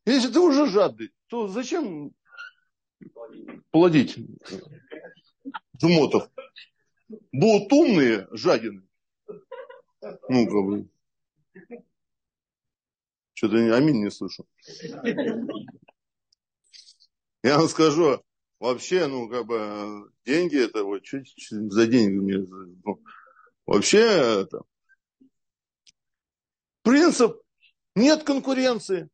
[0.05, 2.13] Если ты уже жадный, то зачем
[3.71, 4.19] плодить
[5.81, 6.31] жмотов?
[7.33, 8.83] Будут умные жадины.
[10.29, 10.89] Ну, как бы.
[13.35, 14.47] Что-то аминь не слышу.
[17.43, 18.23] Я вам скажу,
[18.59, 22.17] вообще, ну, как бы, деньги это вот чуть, чуть за деньги.
[22.85, 23.03] Ну,
[23.65, 24.01] вообще,
[24.43, 24.63] это
[26.83, 27.41] принцип
[27.95, 29.09] нет конкуренции.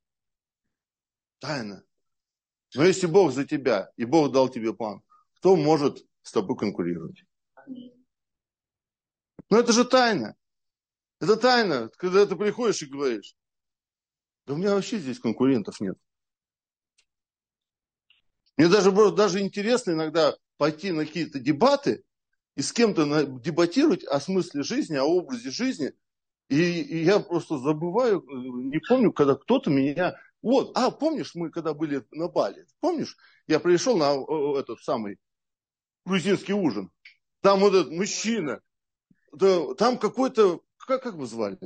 [1.41, 1.85] Тайна.
[2.75, 5.03] Но если Бог за тебя, и Бог дал тебе план,
[5.37, 7.25] кто может с тобой конкурировать?
[9.51, 10.37] Ну это же тайна.
[11.21, 13.37] Это тайна, когда ты приходишь и говоришь,
[14.47, 15.97] да у меня вообще здесь конкурентов нет.
[18.57, 22.05] Мне даже, даже интересно иногда пойти на какие-то дебаты
[22.57, 25.93] и с кем-то дебатировать о смысле жизни, о образе жизни.
[26.49, 31.73] И, и я просто забываю, не помню, когда кто-то меня вот, а помнишь, мы когда
[31.73, 33.17] были на Бали, помнишь,
[33.47, 34.13] я пришел на
[34.61, 35.19] этот самый
[36.05, 36.91] грузинский ужин.
[37.41, 38.61] Там вот этот мужчина,
[39.39, 41.59] там какой-то, как, как вы звали?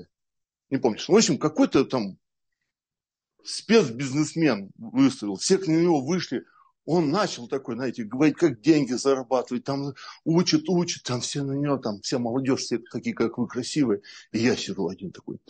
[0.70, 1.08] Не помнишь.
[1.08, 2.18] В общем, какой-то там
[3.42, 5.34] спецбизнесмен выставил.
[5.34, 6.44] Все к него вышли.
[6.84, 9.92] Он начал такой, знаете, говорить, как деньги зарабатывать, там
[10.24, 14.02] учит, учит, там все на него, там вся молодежь, все такие, как вы, красивые.
[14.30, 15.40] И я сижу один такой.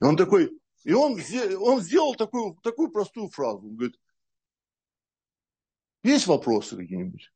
[0.00, 0.50] И он такой,
[0.84, 1.18] и он,
[1.60, 3.66] он сделал такую, такую простую фразу.
[3.66, 3.98] Он говорит,
[6.02, 7.32] есть вопросы какие-нибудь?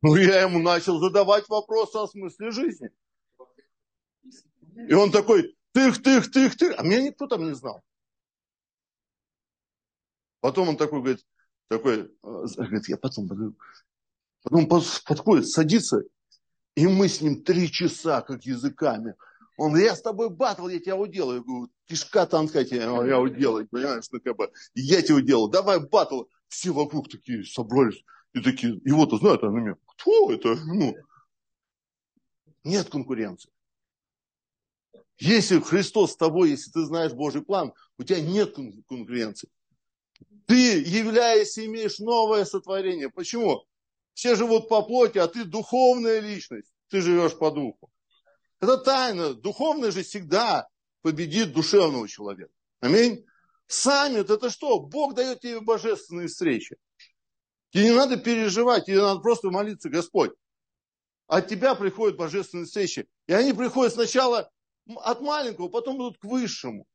[0.00, 2.90] Ну, я ему начал задавать вопросы о смысле жизни.
[4.88, 6.74] И он такой, тых, тых, тых, тых.
[6.78, 7.84] А меня никто там не знал.
[10.40, 11.24] Потом он такой говорит,
[11.68, 13.56] такой, э, говорит, я потом подойду.
[14.42, 16.02] Потом подходит, садится,
[16.74, 19.14] и мы с ним три часа, как языками,
[19.56, 21.38] он я с тобой батл, я тебя уделаю.
[21.38, 25.80] Я говорю, кишка танка я, я уделаю, понимаешь, ну как бы, я тебя уделаю, давай
[25.80, 26.24] батл.
[26.48, 30.54] Все вокруг такие собрались, и такие, его-то знают, а на меня, кто это?
[30.66, 30.94] Ну,
[32.64, 33.50] нет конкуренции.
[35.18, 38.56] Если Христос с тобой, если ты знаешь Божий план, у тебя нет
[38.88, 39.48] конкуренции.
[40.46, 43.08] Ты, являясь, имеешь новое сотворение.
[43.08, 43.64] Почему?
[44.14, 46.72] Все живут по плоти, а ты духовная личность.
[46.88, 47.91] Ты живешь по духу.
[48.62, 49.34] Это тайна.
[49.34, 50.68] Духовный же всегда
[51.02, 52.52] победит душевного человека.
[52.80, 53.26] Аминь.
[53.66, 54.78] Саммит это что?
[54.78, 56.76] Бог дает тебе божественные встречи.
[57.70, 60.32] Тебе не надо переживать, тебе надо просто молиться, Господь.
[61.26, 63.08] От тебя приходят божественные встречи.
[63.26, 64.48] И они приходят сначала
[64.96, 66.86] от маленького, потом идут к высшему.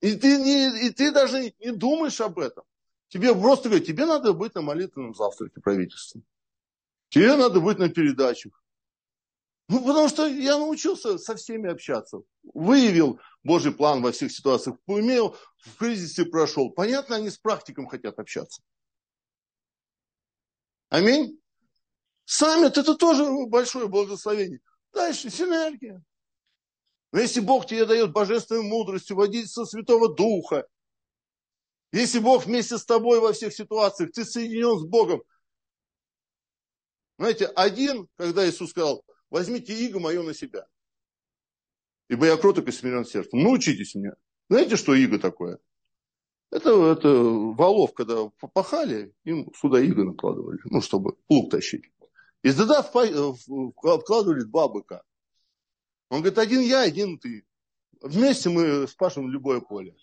[0.00, 2.64] И ты, не, и ты даже не думаешь об этом.
[3.08, 6.20] Тебе просто говорят, тебе надо быть на молитвенном завтраке правительства.
[7.08, 8.61] Тебе надо быть на передачах.
[9.72, 12.20] Ну, потому что я научился со всеми общаться.
[12.42, 14.76] Выявил Божий план во всех ситуациях.
[14.84, 16.68] Умел, в кризисе прошел.
[16.68, 18.60] Понятно, они с практиком хотят общаться.
[20.90, 21.40] Аминь.
[22.26, 24.60] Саммит это тоже большое благословение.
[24.92, 26.04] Дальше синергия.
[27.10, 30.66] Но если Бог тебе дает божественную мудрость, водительство Святого Духа,
[31.92, 35.22] если Бог вместе с тобой во всех ситуациях, ты соединен с Богом.
[37.16, 39.02] Знаете, один, когда Иисус сказал,
[39.32, 40.66] возьмите иго мое на себя.
[42.08, 43.42] Ибо я кроток и смирен сердцем.
[43.42, 44.14] Научитесь меня.
[44.48, 45.58] Знаете, что иго такое?
[46.50, 51.84] Это, это валов, когда попахали, им сюда иго накладывали, ну, чтобы плуг тащить.
[52.42, 55.02] И тогда вкладывали два быка.
[56.10, 57.46] Он говорит, один я, один ты.
[58.02, 59.96] Вместе мы спашем любое поле.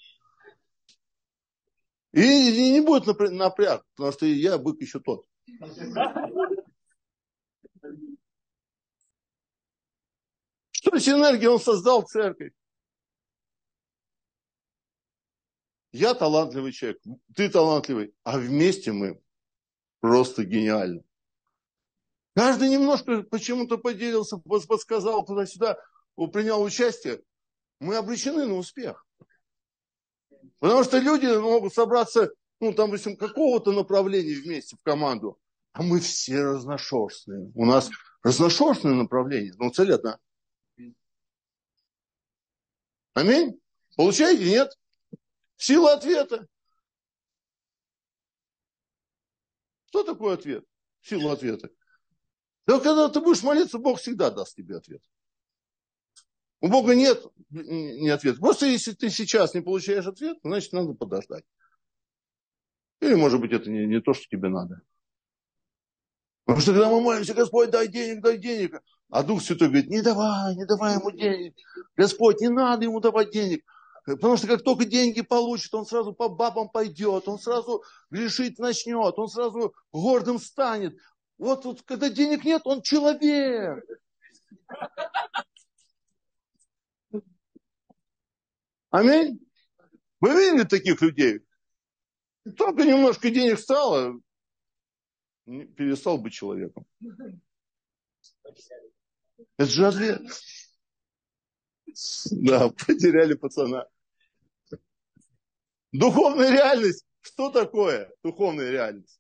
[2.14, 5.28] И, и не будет напряг, потому что я бык еще тот.
[10.90, 11.50] Что синергия?
[11.50, 12.52] Он создал церковь.
[15.92, 17.00] Я талантливый человек,
[17.36, 19.20] ты талантливый, а вместе мы
[20.00, 21.04] просто гениальны.
[22.36, 25.80] Каждый немножко почему-то поделился, подсказал туда-сюда,
[26.32, 27.22] принял участие.
[27.80, 29.06] Мы обречены на успех.
[30.60, 35.40] Потому что люди могут собраться, ну, там, допустим, какого-то направления вместе в команду,
[35.74, 37.52] а мы все разношерстные.
[37.56, 37.90] У нас
[38.24, 40.20] разношерстное направление, но цель одна.
[43.14, 43.60] Аминь?
[43.96, 44.46] Получаете?
[44.46, 44.78] Нет?
[45.58, 46.48] Сила ответа.
[49.88, 50.66] Что такое ответ?
[51.02, 51.70] Сила ответа.
[52.66, 55.02] Да когда ты будешь молиться, Бог всегда даст тебе ответ.
[56.62, 58.40] У Бога нет не ответа.
[58.40, 61.46] Просто если ты сейчас не получаешь ответ, значит надо подождать.
[63.02, 64.82] Или, может быть, это не, не то, что тебе надо.
[66.46, 68.82] Потому что когда мы молимся, Господь, дай денег, дай денег.
[69.10, 71.56] А Дух Святой говорит, не давай, не давай ему денег.
[71.98, 73.66] Господь, не надо ему давать денег.
[74.06, 79.18] Потому что как только деньги получит, он сразу по бабам пойдет, он сразу грешить начнет,
[79.18, 80.98] он сразу гордым станет.
[81.38, 83.84] Вот, вот когда денег нет, он человек.
[88.92, 89.40] Аминь.
[90.20, 91.42] Вы видели таких людей?
[92.58, 94.20] Только немножко денег стало,
[95.46, 96.86] перестал быть человеком.
[99.58, 100.22] Это же ответ.
[102.32, 103.88] Да, потеряли пацана.
[105.92, 107.06] Духовная реальность.
[107.22, 109.20] Что такое духовная реальность?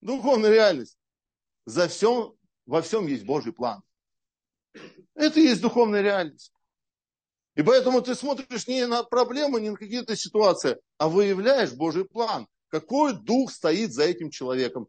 [0.00, 0.98] Духовная реальность.
[1.64, 2.34] За всем,
[2.66, 3.82] во всем есть Божий план.
[5.14, 6.52] Это и есть духовная реальность.
[7.54, 12.48] И поэтому ты смотришь не на проблемы, не на какие-то ситуации, а выявляешь Божий план.
[12.68, 14.88] Какой дух стоит за этим человеком.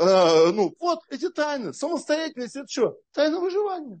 [0.00, 1.74] Э, ну, вот эти тайны.
[1.74, 2.98] Самостоятельность это что?
[3.12, 4.00] Тайна выживания.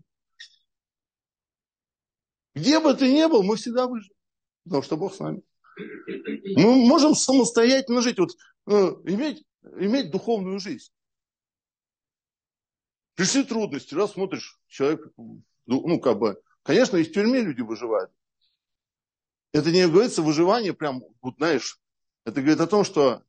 [2.54, 4.16] Где бы ты ни был, мы всегда выживем.
[4.64, 5.42] Потому что Бог с нами.
[6.56, 8.30] Мы можем самостоятельно жить, вот,
[8.64, 10.90] ну, иметь, иметь духовную жизнь.
[13.14, 15.06] Пришли трудности, раз смотришь, человек,
[15.66, 18.10] ну, как бы, конечно, и в тюрьме люди выживают.
[19.52, 21.78] Это не говорится выживание прям, вот знаешь,
[22.24, 23.22] это говорит о том, что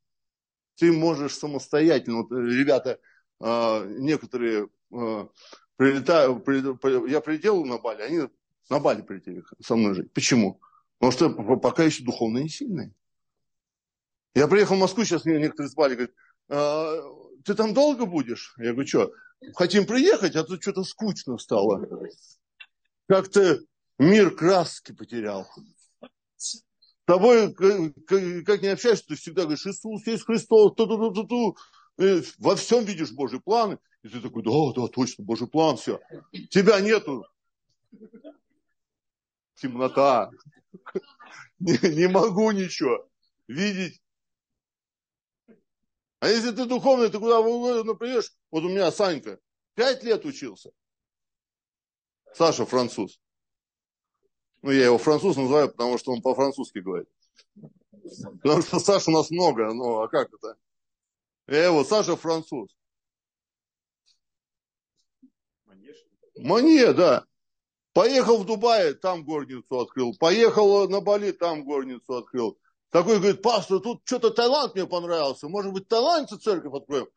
[0.76, 3.00] ты можешь самостоятельно, вот, ребята,
[3.40, 5.30] а, некоторые а,
[5.78, 6.48] прилетают,
[7.10, 8.30] я прилетел на Бали, они
[8.70, 10.14] на Бали прилетели со мной жить.
[10.14, 10.62] Почему?
[11.00, 12.94] Потому что пока еще духовно не сильные.
[14.34, 16.16] Я приехал в Москву, сейчас мне некоторые с Бали говорят,
[16.50, 17.02] а,
[17.44, 18.54] ты там долго будешь?
[18.58, 19.14] Я говорю, что,
[19.56, 21.88] хотим приехать, а тут что-то скучно стало.
[23.08, 23.60] Как-то
[23.98, 25.48] мир краски потерял.
[27.06, 31.56] Тобой, как не общаешься, ты всегда говоришь, Иисус есть Христос, ту -ту -ту -ту
[31.98, 32.28] -ту.
[32.38, 33.80] во всем видишь Божий план.
[34.04, 36.00] И ты такой, да, да, точно, Божий план, все.
[36.50, 37.26] Тебя нету
[39.56, 40.32] темнота.
[41.60, 43.08] Не, не могу ничего
[43.48, 44.02] видеть.
[46.20, 47.94] А если ты духовный, ты куда угодно
[48.52, 49.40] вот у меня Санька,
[49.76, 50.72] пять лет учился.
[52.34, 53.20] Саша француз.
[54.62, 57.10] Ну, я его француз называю, потому что он по-французски говорит.
[58.42, 60.56] Потому что Саша у нас много, ну, а как это?
[61.48, 62.70] Я его, Саша француз.
[66.38, 67.26] Мане, да.
[67.94, 70.16] Поехал в Дубае, там горницу открыл.
[70.18, 72.58] Поехал на Бали, там горницу открыл.
[72.90, 75.48] Такой говорит, пастор, тут что-то Таиланд мне понравился.
[75.50, 77.08] Может быть, таиландцы церковь откроем?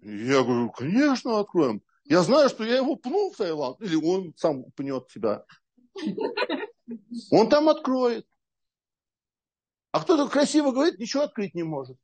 [0.00, 1.82] Я говорю, конечно, откроем.
[2.04, 3.80] Я знаю, что я его пнул в Таиланд.
[3.80, 5.44] Или он сам пнет себя.
[7.30, 8.26] Он там откроет.
[9.92, 11.96] А кто-то красиво говорит, ничего открыть не может.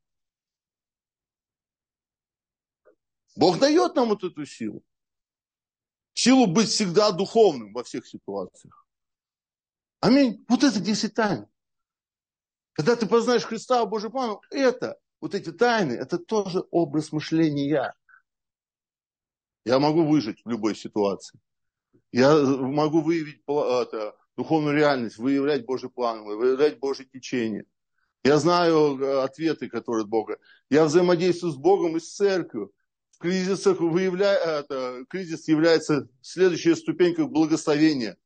[3.37, 4.85] Бог дает нам вот эту силу.
[6.13, 8.87] Силу быть всегда духовным во всех ситуациях.
[10.01, 10.45] Аминь.
[10.49, 11.47] Вот это 10 тайн.
[12.73, 17.95] Когда ты познаешь Христа, Божий план, это, вот эти тайны, это тоже образ мышления.
[19.65, 21.39] Я могу выжить в любой ситуации.
[22.13, 27.65] Я могу выявить это, духовную реальность, выявлять Божий план, выявлять Божье течение.
[28.23, 30.39] Я знаю э, ответы, которые от Бога.
[30.69, 32.73] Я взаимодействую с Богом и с церковью.
[33.13, 38.17] В кризисах выявляю, это, кризис является следующей ступенькой благословения.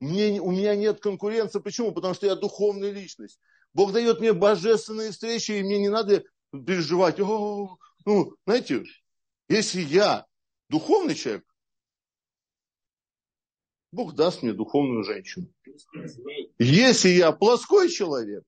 [0.00, 1.60] Мне, у меня нет конкуренции.
[1.60, 1.92] Почему?
[1.92, 3.38] Потому что я духовная личность.
[3.72, 7.20] Бог дает мне божественные встречи, и мне не надо переживать.
[7.20, 8.84] О, ну, знаете,
[9.48, 10.26] если я
[10.68, 11.44] духовный человек,
[13.96, 15.48] Бог даст мне духовную женщину.
[16.58, 18.44] Если я плоской человек,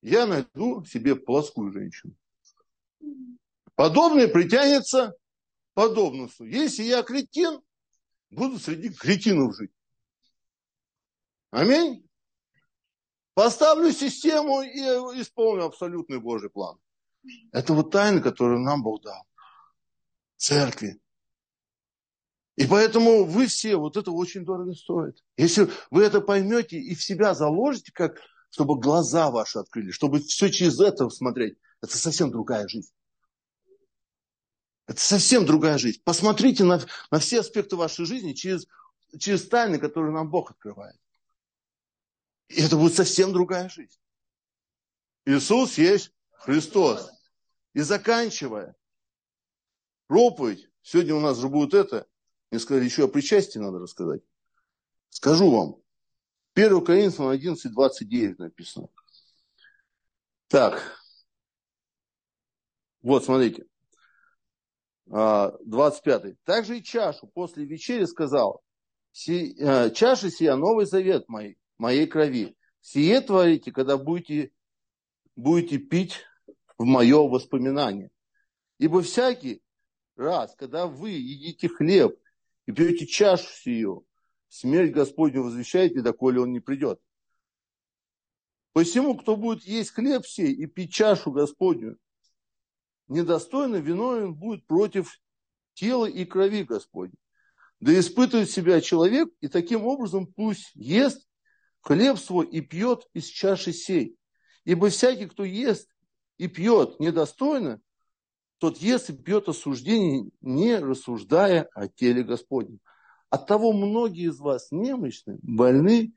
[0.00, 2.14] я найду себе плоскую женщину.
[3.74, 5.14] Подобное притянется
[5.74, 6.50] подобностью.
[6.50, 7.60] Если я кретин,
[8.30, 9.72] буду среди кретинов жить.
[11.50, 12.08] Аминь.
[13.34, 14.80] Поставлю систему и
[15.20, 16.78] исполню абсолютный Божий план.
[17.52, 19.22] Это вот тайна, которую нам Бог дал.
[20.36, 20.98] Церкви.
[22.58, 25.22] И поэтому вы все, вот это очень дорого стоит.
[25.36, 30.50] Если вы это поймете и в себя заложите, как, чтобы глаза ваши открыли, чтобы все
[30.50, 32.90] через это смотреть, это совсем другая жизнь.
[34.88, 36.00] Это совсем другая жизнь.
[36.02, 38.66] Посмотрите на, на все аспекты вашей жизни через,
[39.20, 40.98] через тайны, которые нам Бог открывает.
[42.48, 44.00] И это будет совсем другая жизнь.
[45.26, 47.08] Иисус есть Христос.
[47.74, 48.74] И заканчивая
[50.08, 52.08] проповедь, сегодня у нас же будет это,
[52.50, 54.22] мне сказали, еще о причастии надо рассказать.
[55.10, 55.76] Скажу вам.
[56.54, 58.88] 1 Коринфянам 11, 29 написано.
[60.48, 60.82] Так.
[63.02, 63.66] Вот, смотрите.
[65.06, 66.24] 25.
[66.24, 68.62] А, Также и чашу после вечери сказал,
[69.28, 72.56] э, чаша сия новый завет мой, моей крови.
[72.80, 74.52] Сие творите, когда будете,
[75.36, 76.24] будете пить
[76.76, 78.10] в мое воспоминание.
[78.78, 79.62] Ибо всякий
[80.16, 82.18] раз, когда вы едите хлеб
[82.68, 84.06] и пьете чашу сию,
[84.48, 87.00] смерть Господню возвещаете, доколе он не придет.
[88.74, 91.96] Посему, кто будет есть хлеб сей и пить чашу Господню,
[93.08, 95.18] недостойно виновен будет против
[95.72, 97.18] тела и крови Господней.
[97.80, 101.26] Да испытывает себя человек, и таким образом пусть ест
[101.80, 104.18] хлеб свой и пьет из чаши сей.
[104.64, 105.88] Ибо всякий, кто ест
[106.36, 107.80] и пьет недостойно,
[108.58, 112.80] тот ест и пьет осуждение, не рассуждая о теле Господнем.
[113.30, 116.12] От того многие из вас немощны, больны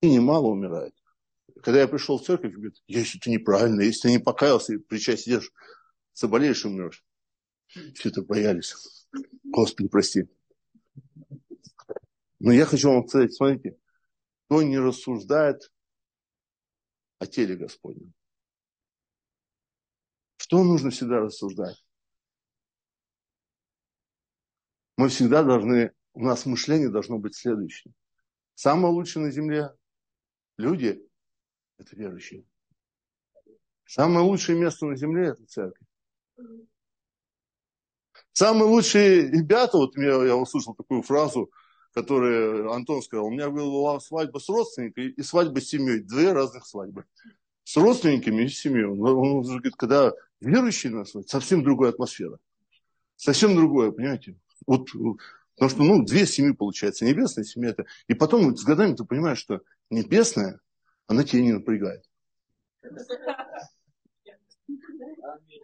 [0.00, 0.94] и немало умирают.
[1.62, 5.36] Когда я пришел в церковь, говорит, если ты неправильно, если ты не покаялся и причастие
[5.36, 5.52] сидишь,
[6.14, 7.04] заболеешь и умрешь.
[7.94, 8.74] Все это боялись.
[9.44, 10.24] Господи, прости.
[12.38, 13.78] Но я хочу вам сказать, смотрите,
[14.46, 15.72] кто не рассуждает
[17.18, 18.12] о теле Господнем,
[20.52, 21.82] что нужно всегда рассуждать?
[24.98, 27.94] Мы всегда должны, у нас мышление должно быть следующее.
[28.54, 29.70] Самое лучшее на земле
[30.58, 31.02] люди–
[31.78, 32.44] это верующие.
[33.86, 35.86] Самое лучшее место на земле– это церковь.
[38.34, 41.50] Самые лучшие ребята, вот я, я услышал такую фразу,
[41.94, 46.66] которую Антон сказал, у меня была свадьба с родственниками и свадьба с семьей, две разных
[46.66, 47.06] свадьбы.
[47.64, 48.84] С родственниками и с семьей.
[48.84, 52.38] Он говорит, когда верующие нас, совсем другая атмосфера.
[53.16, 54.36] Совсем другое, понимаете?
[54.66, 57.86] Вот, потому что, ну, две семьи получается, небесная семья это.
[58.08, 60.60] И потом с годами ты понимаешь, что небесная,
[61.06, 62.04] она тебя не напрягает.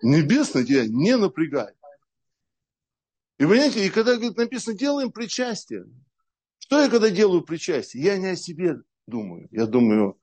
[0.02, 1.76] Небесная тебя не напрягает.
[3.38, 5.84] И понимаете, и когда говорит, написано, делаем причастие.
[6.58, 8.02] Что я когда делаю причастие?
[8.02, 10.20] Я не о себе думаю, я думаю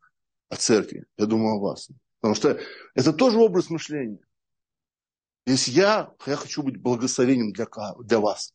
[0.50, 1.90] о церкви, я думаю о вас.
[2.20, 2.60] Потому что
[2.94, 4.20] это тоже образ мышления.
[5.46, 7.68] Если я, я хочу быть благословением для,
[8.00, 8.54] для вас.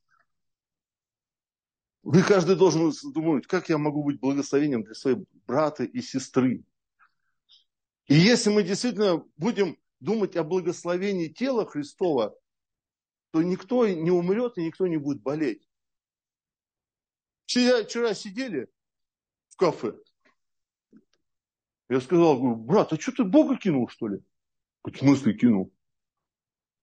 [2.02, 6.64] Вы каждый должен думать, как я могу быть благословением для своей брата и сестры.
[8.06, 12.34] И если мы действительно будем думать о благословении тела Христова,
[13.30, 15.68] то никто не умрет и никто не будет болеть.
[17.44, 18.68] Вчера, вчера сидели
[19.48, 19.94] в кафе.
[21.88, 24.22] Я сказал, говорю, брат, а что ты Бога кинул, что ли?
[24.82, 25.72] В смысле кинул?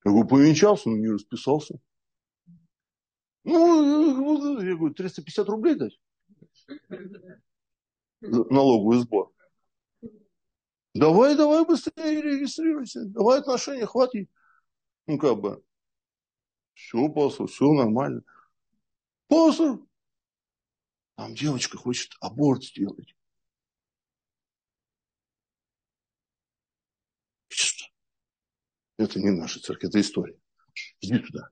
[0.08, 1.82] Я говорю, повенчался, но не расписался.
[3.44, 6.00] Ну, я говорю, 350 рублей дать?
[8.22, 9.34] Налоговый сбор.
[10.94, 13.04] Давай, давай быстрее регистрируйся.
[13.04, 14.30] Давай отношения, хватит.
[15.08, 15.62] Ну, как бы.
[16.74, 18.22] Все, пастор, все нормально.
[19.28, 19.80] Пастор,
[21.16, 23.14] там девочка хочет аборт сделать.
[28.98, 30.38] Это не наша церковь, это история.
[31.02, 31.50] Иди туда.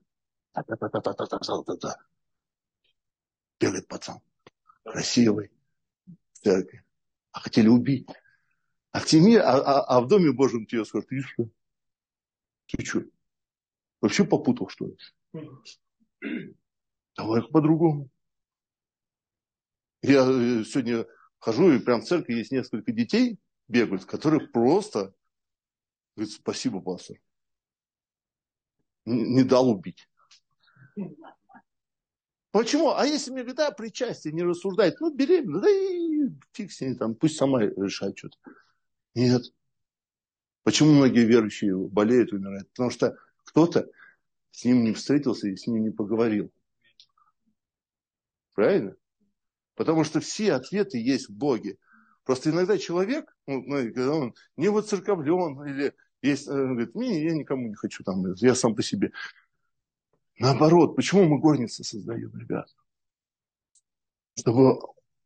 [3.60, 4.20] Бегает пацан.
[4.84, 5.50] Красивый.
[6.42, 6.82] В.
[7.32, 8.08] А хотели убить.
[8.92, 11.48] А в тени, а, а, а в Доме Божьем тебе скажут, ты что?
[12.66, 13.02] Ты что?
[14.00, 14.96] Вообще попутал, что ли?
[17.16, 18.08] Давай по-другому.
[20.02, 21.06] Я э, сегодня
[21.38, 23.38] хожу, и прям в церкви есть несколько детей,
[23.68, 25.14] бегают, которые просто
[26.14, 27.18] говорят, спасибо, пастор.
[29.06, 30.08] Не, дал убить.
[32.50, 32.94] Почему?
[32.94, 36.94] А если мне говорят, да, причастие не рассуждает, ну, беременна, да и фиг с ней
[36.94, 38.36] там, пусть сама решает что-то.
[39.14, 39.42] Нет.
[40.62, 42.68] Почему многие верующие болеют, умирают?
[42.70, 43.88] Потому что кто-то
[44.50, 46.50] с ним не встретился и с ним не поговорил.
[48.54, 48.96] Правильно?
[49.74, 51.78] Потому что все ответы есть в Боге.
[52.24, 55.94] Просто иногда человек, ну, когда он не воцерковлен, или
[56.26, 59.12] есть, он говорит, не, я никому не хочу там, я сам по себе.
[60.38, 62.68] Наоборот, почему мы горницы создаем, ребят?
[64.38, 64.78] Чтобы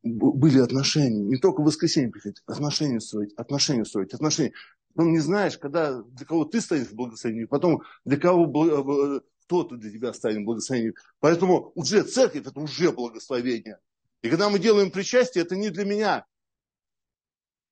[0.02, 4.52] были отношения, не только в воскресенье приходить, отношения строить, отношения строить, отношения.
[4.94, 9.90] Потом не знаешь, когда для кого ты станешь в благословении, потом для кого кто-то для
[9.90, 10.94] тебя станет благословением.
[11.18, 13.78] Поэтому уже церковь это уже благословение.
[14.22, 16.26] И когда мы делаем причастие, это не для меня.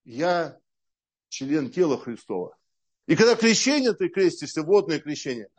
[0.03, 0.59] Я
[1.29, 2.57] член тела Христова.
[3.09, 5.49] И когда крещение, ты крестишься, водное крещение,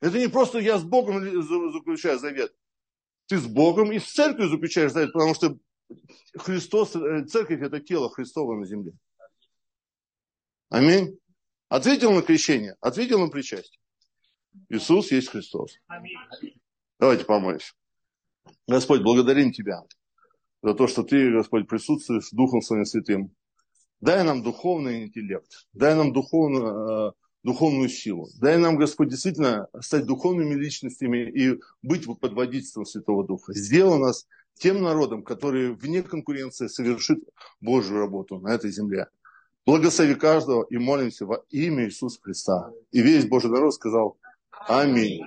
[0.00, 1.24] это не просто я с Богом
[1.72, 2.54] заключаю завет.
[3.26, 5.58] Ты с Богом и с церковью заключаешь завет, потому что
[6.36, 8.92] Христос, э, церковь это тело Христова на земле.
[10.68, 11.18] Аминь.
[11.68, 13.80] Ответил на крещение, ответил на причастие.
[14.68, 15.76] Иисус есть Христос.
[15.88, 16.14] Аминь.
[17.00, 17.72] Давайте помолимся.
[18.68, 19.82] Господь, благодарим Тебя
[20.62, 23.34] за то, что Ты, Господь, присутствуешь Духом Своим Святым.
[24.04, 28.28] Дай нам духовный интеллект, дай нам духовную, э, духовную силу.
[28.38, 33.54] Дай нам, Господь, действительно стать духовными личностями и быть под водительством Святого Духа.
[33.54, 34.26] Сделай нас
[34.58, 37.20] тем народом, который вне конкуренции совершит
[37.62, 39.06] Божью работу на этой земле.
[39.64, 42.72] Благослови каждого и молимся во имя Иисуса Христа.
[42.92, 44.18] И весь Божий народ сказал
[44.68, 45.22] Аминь.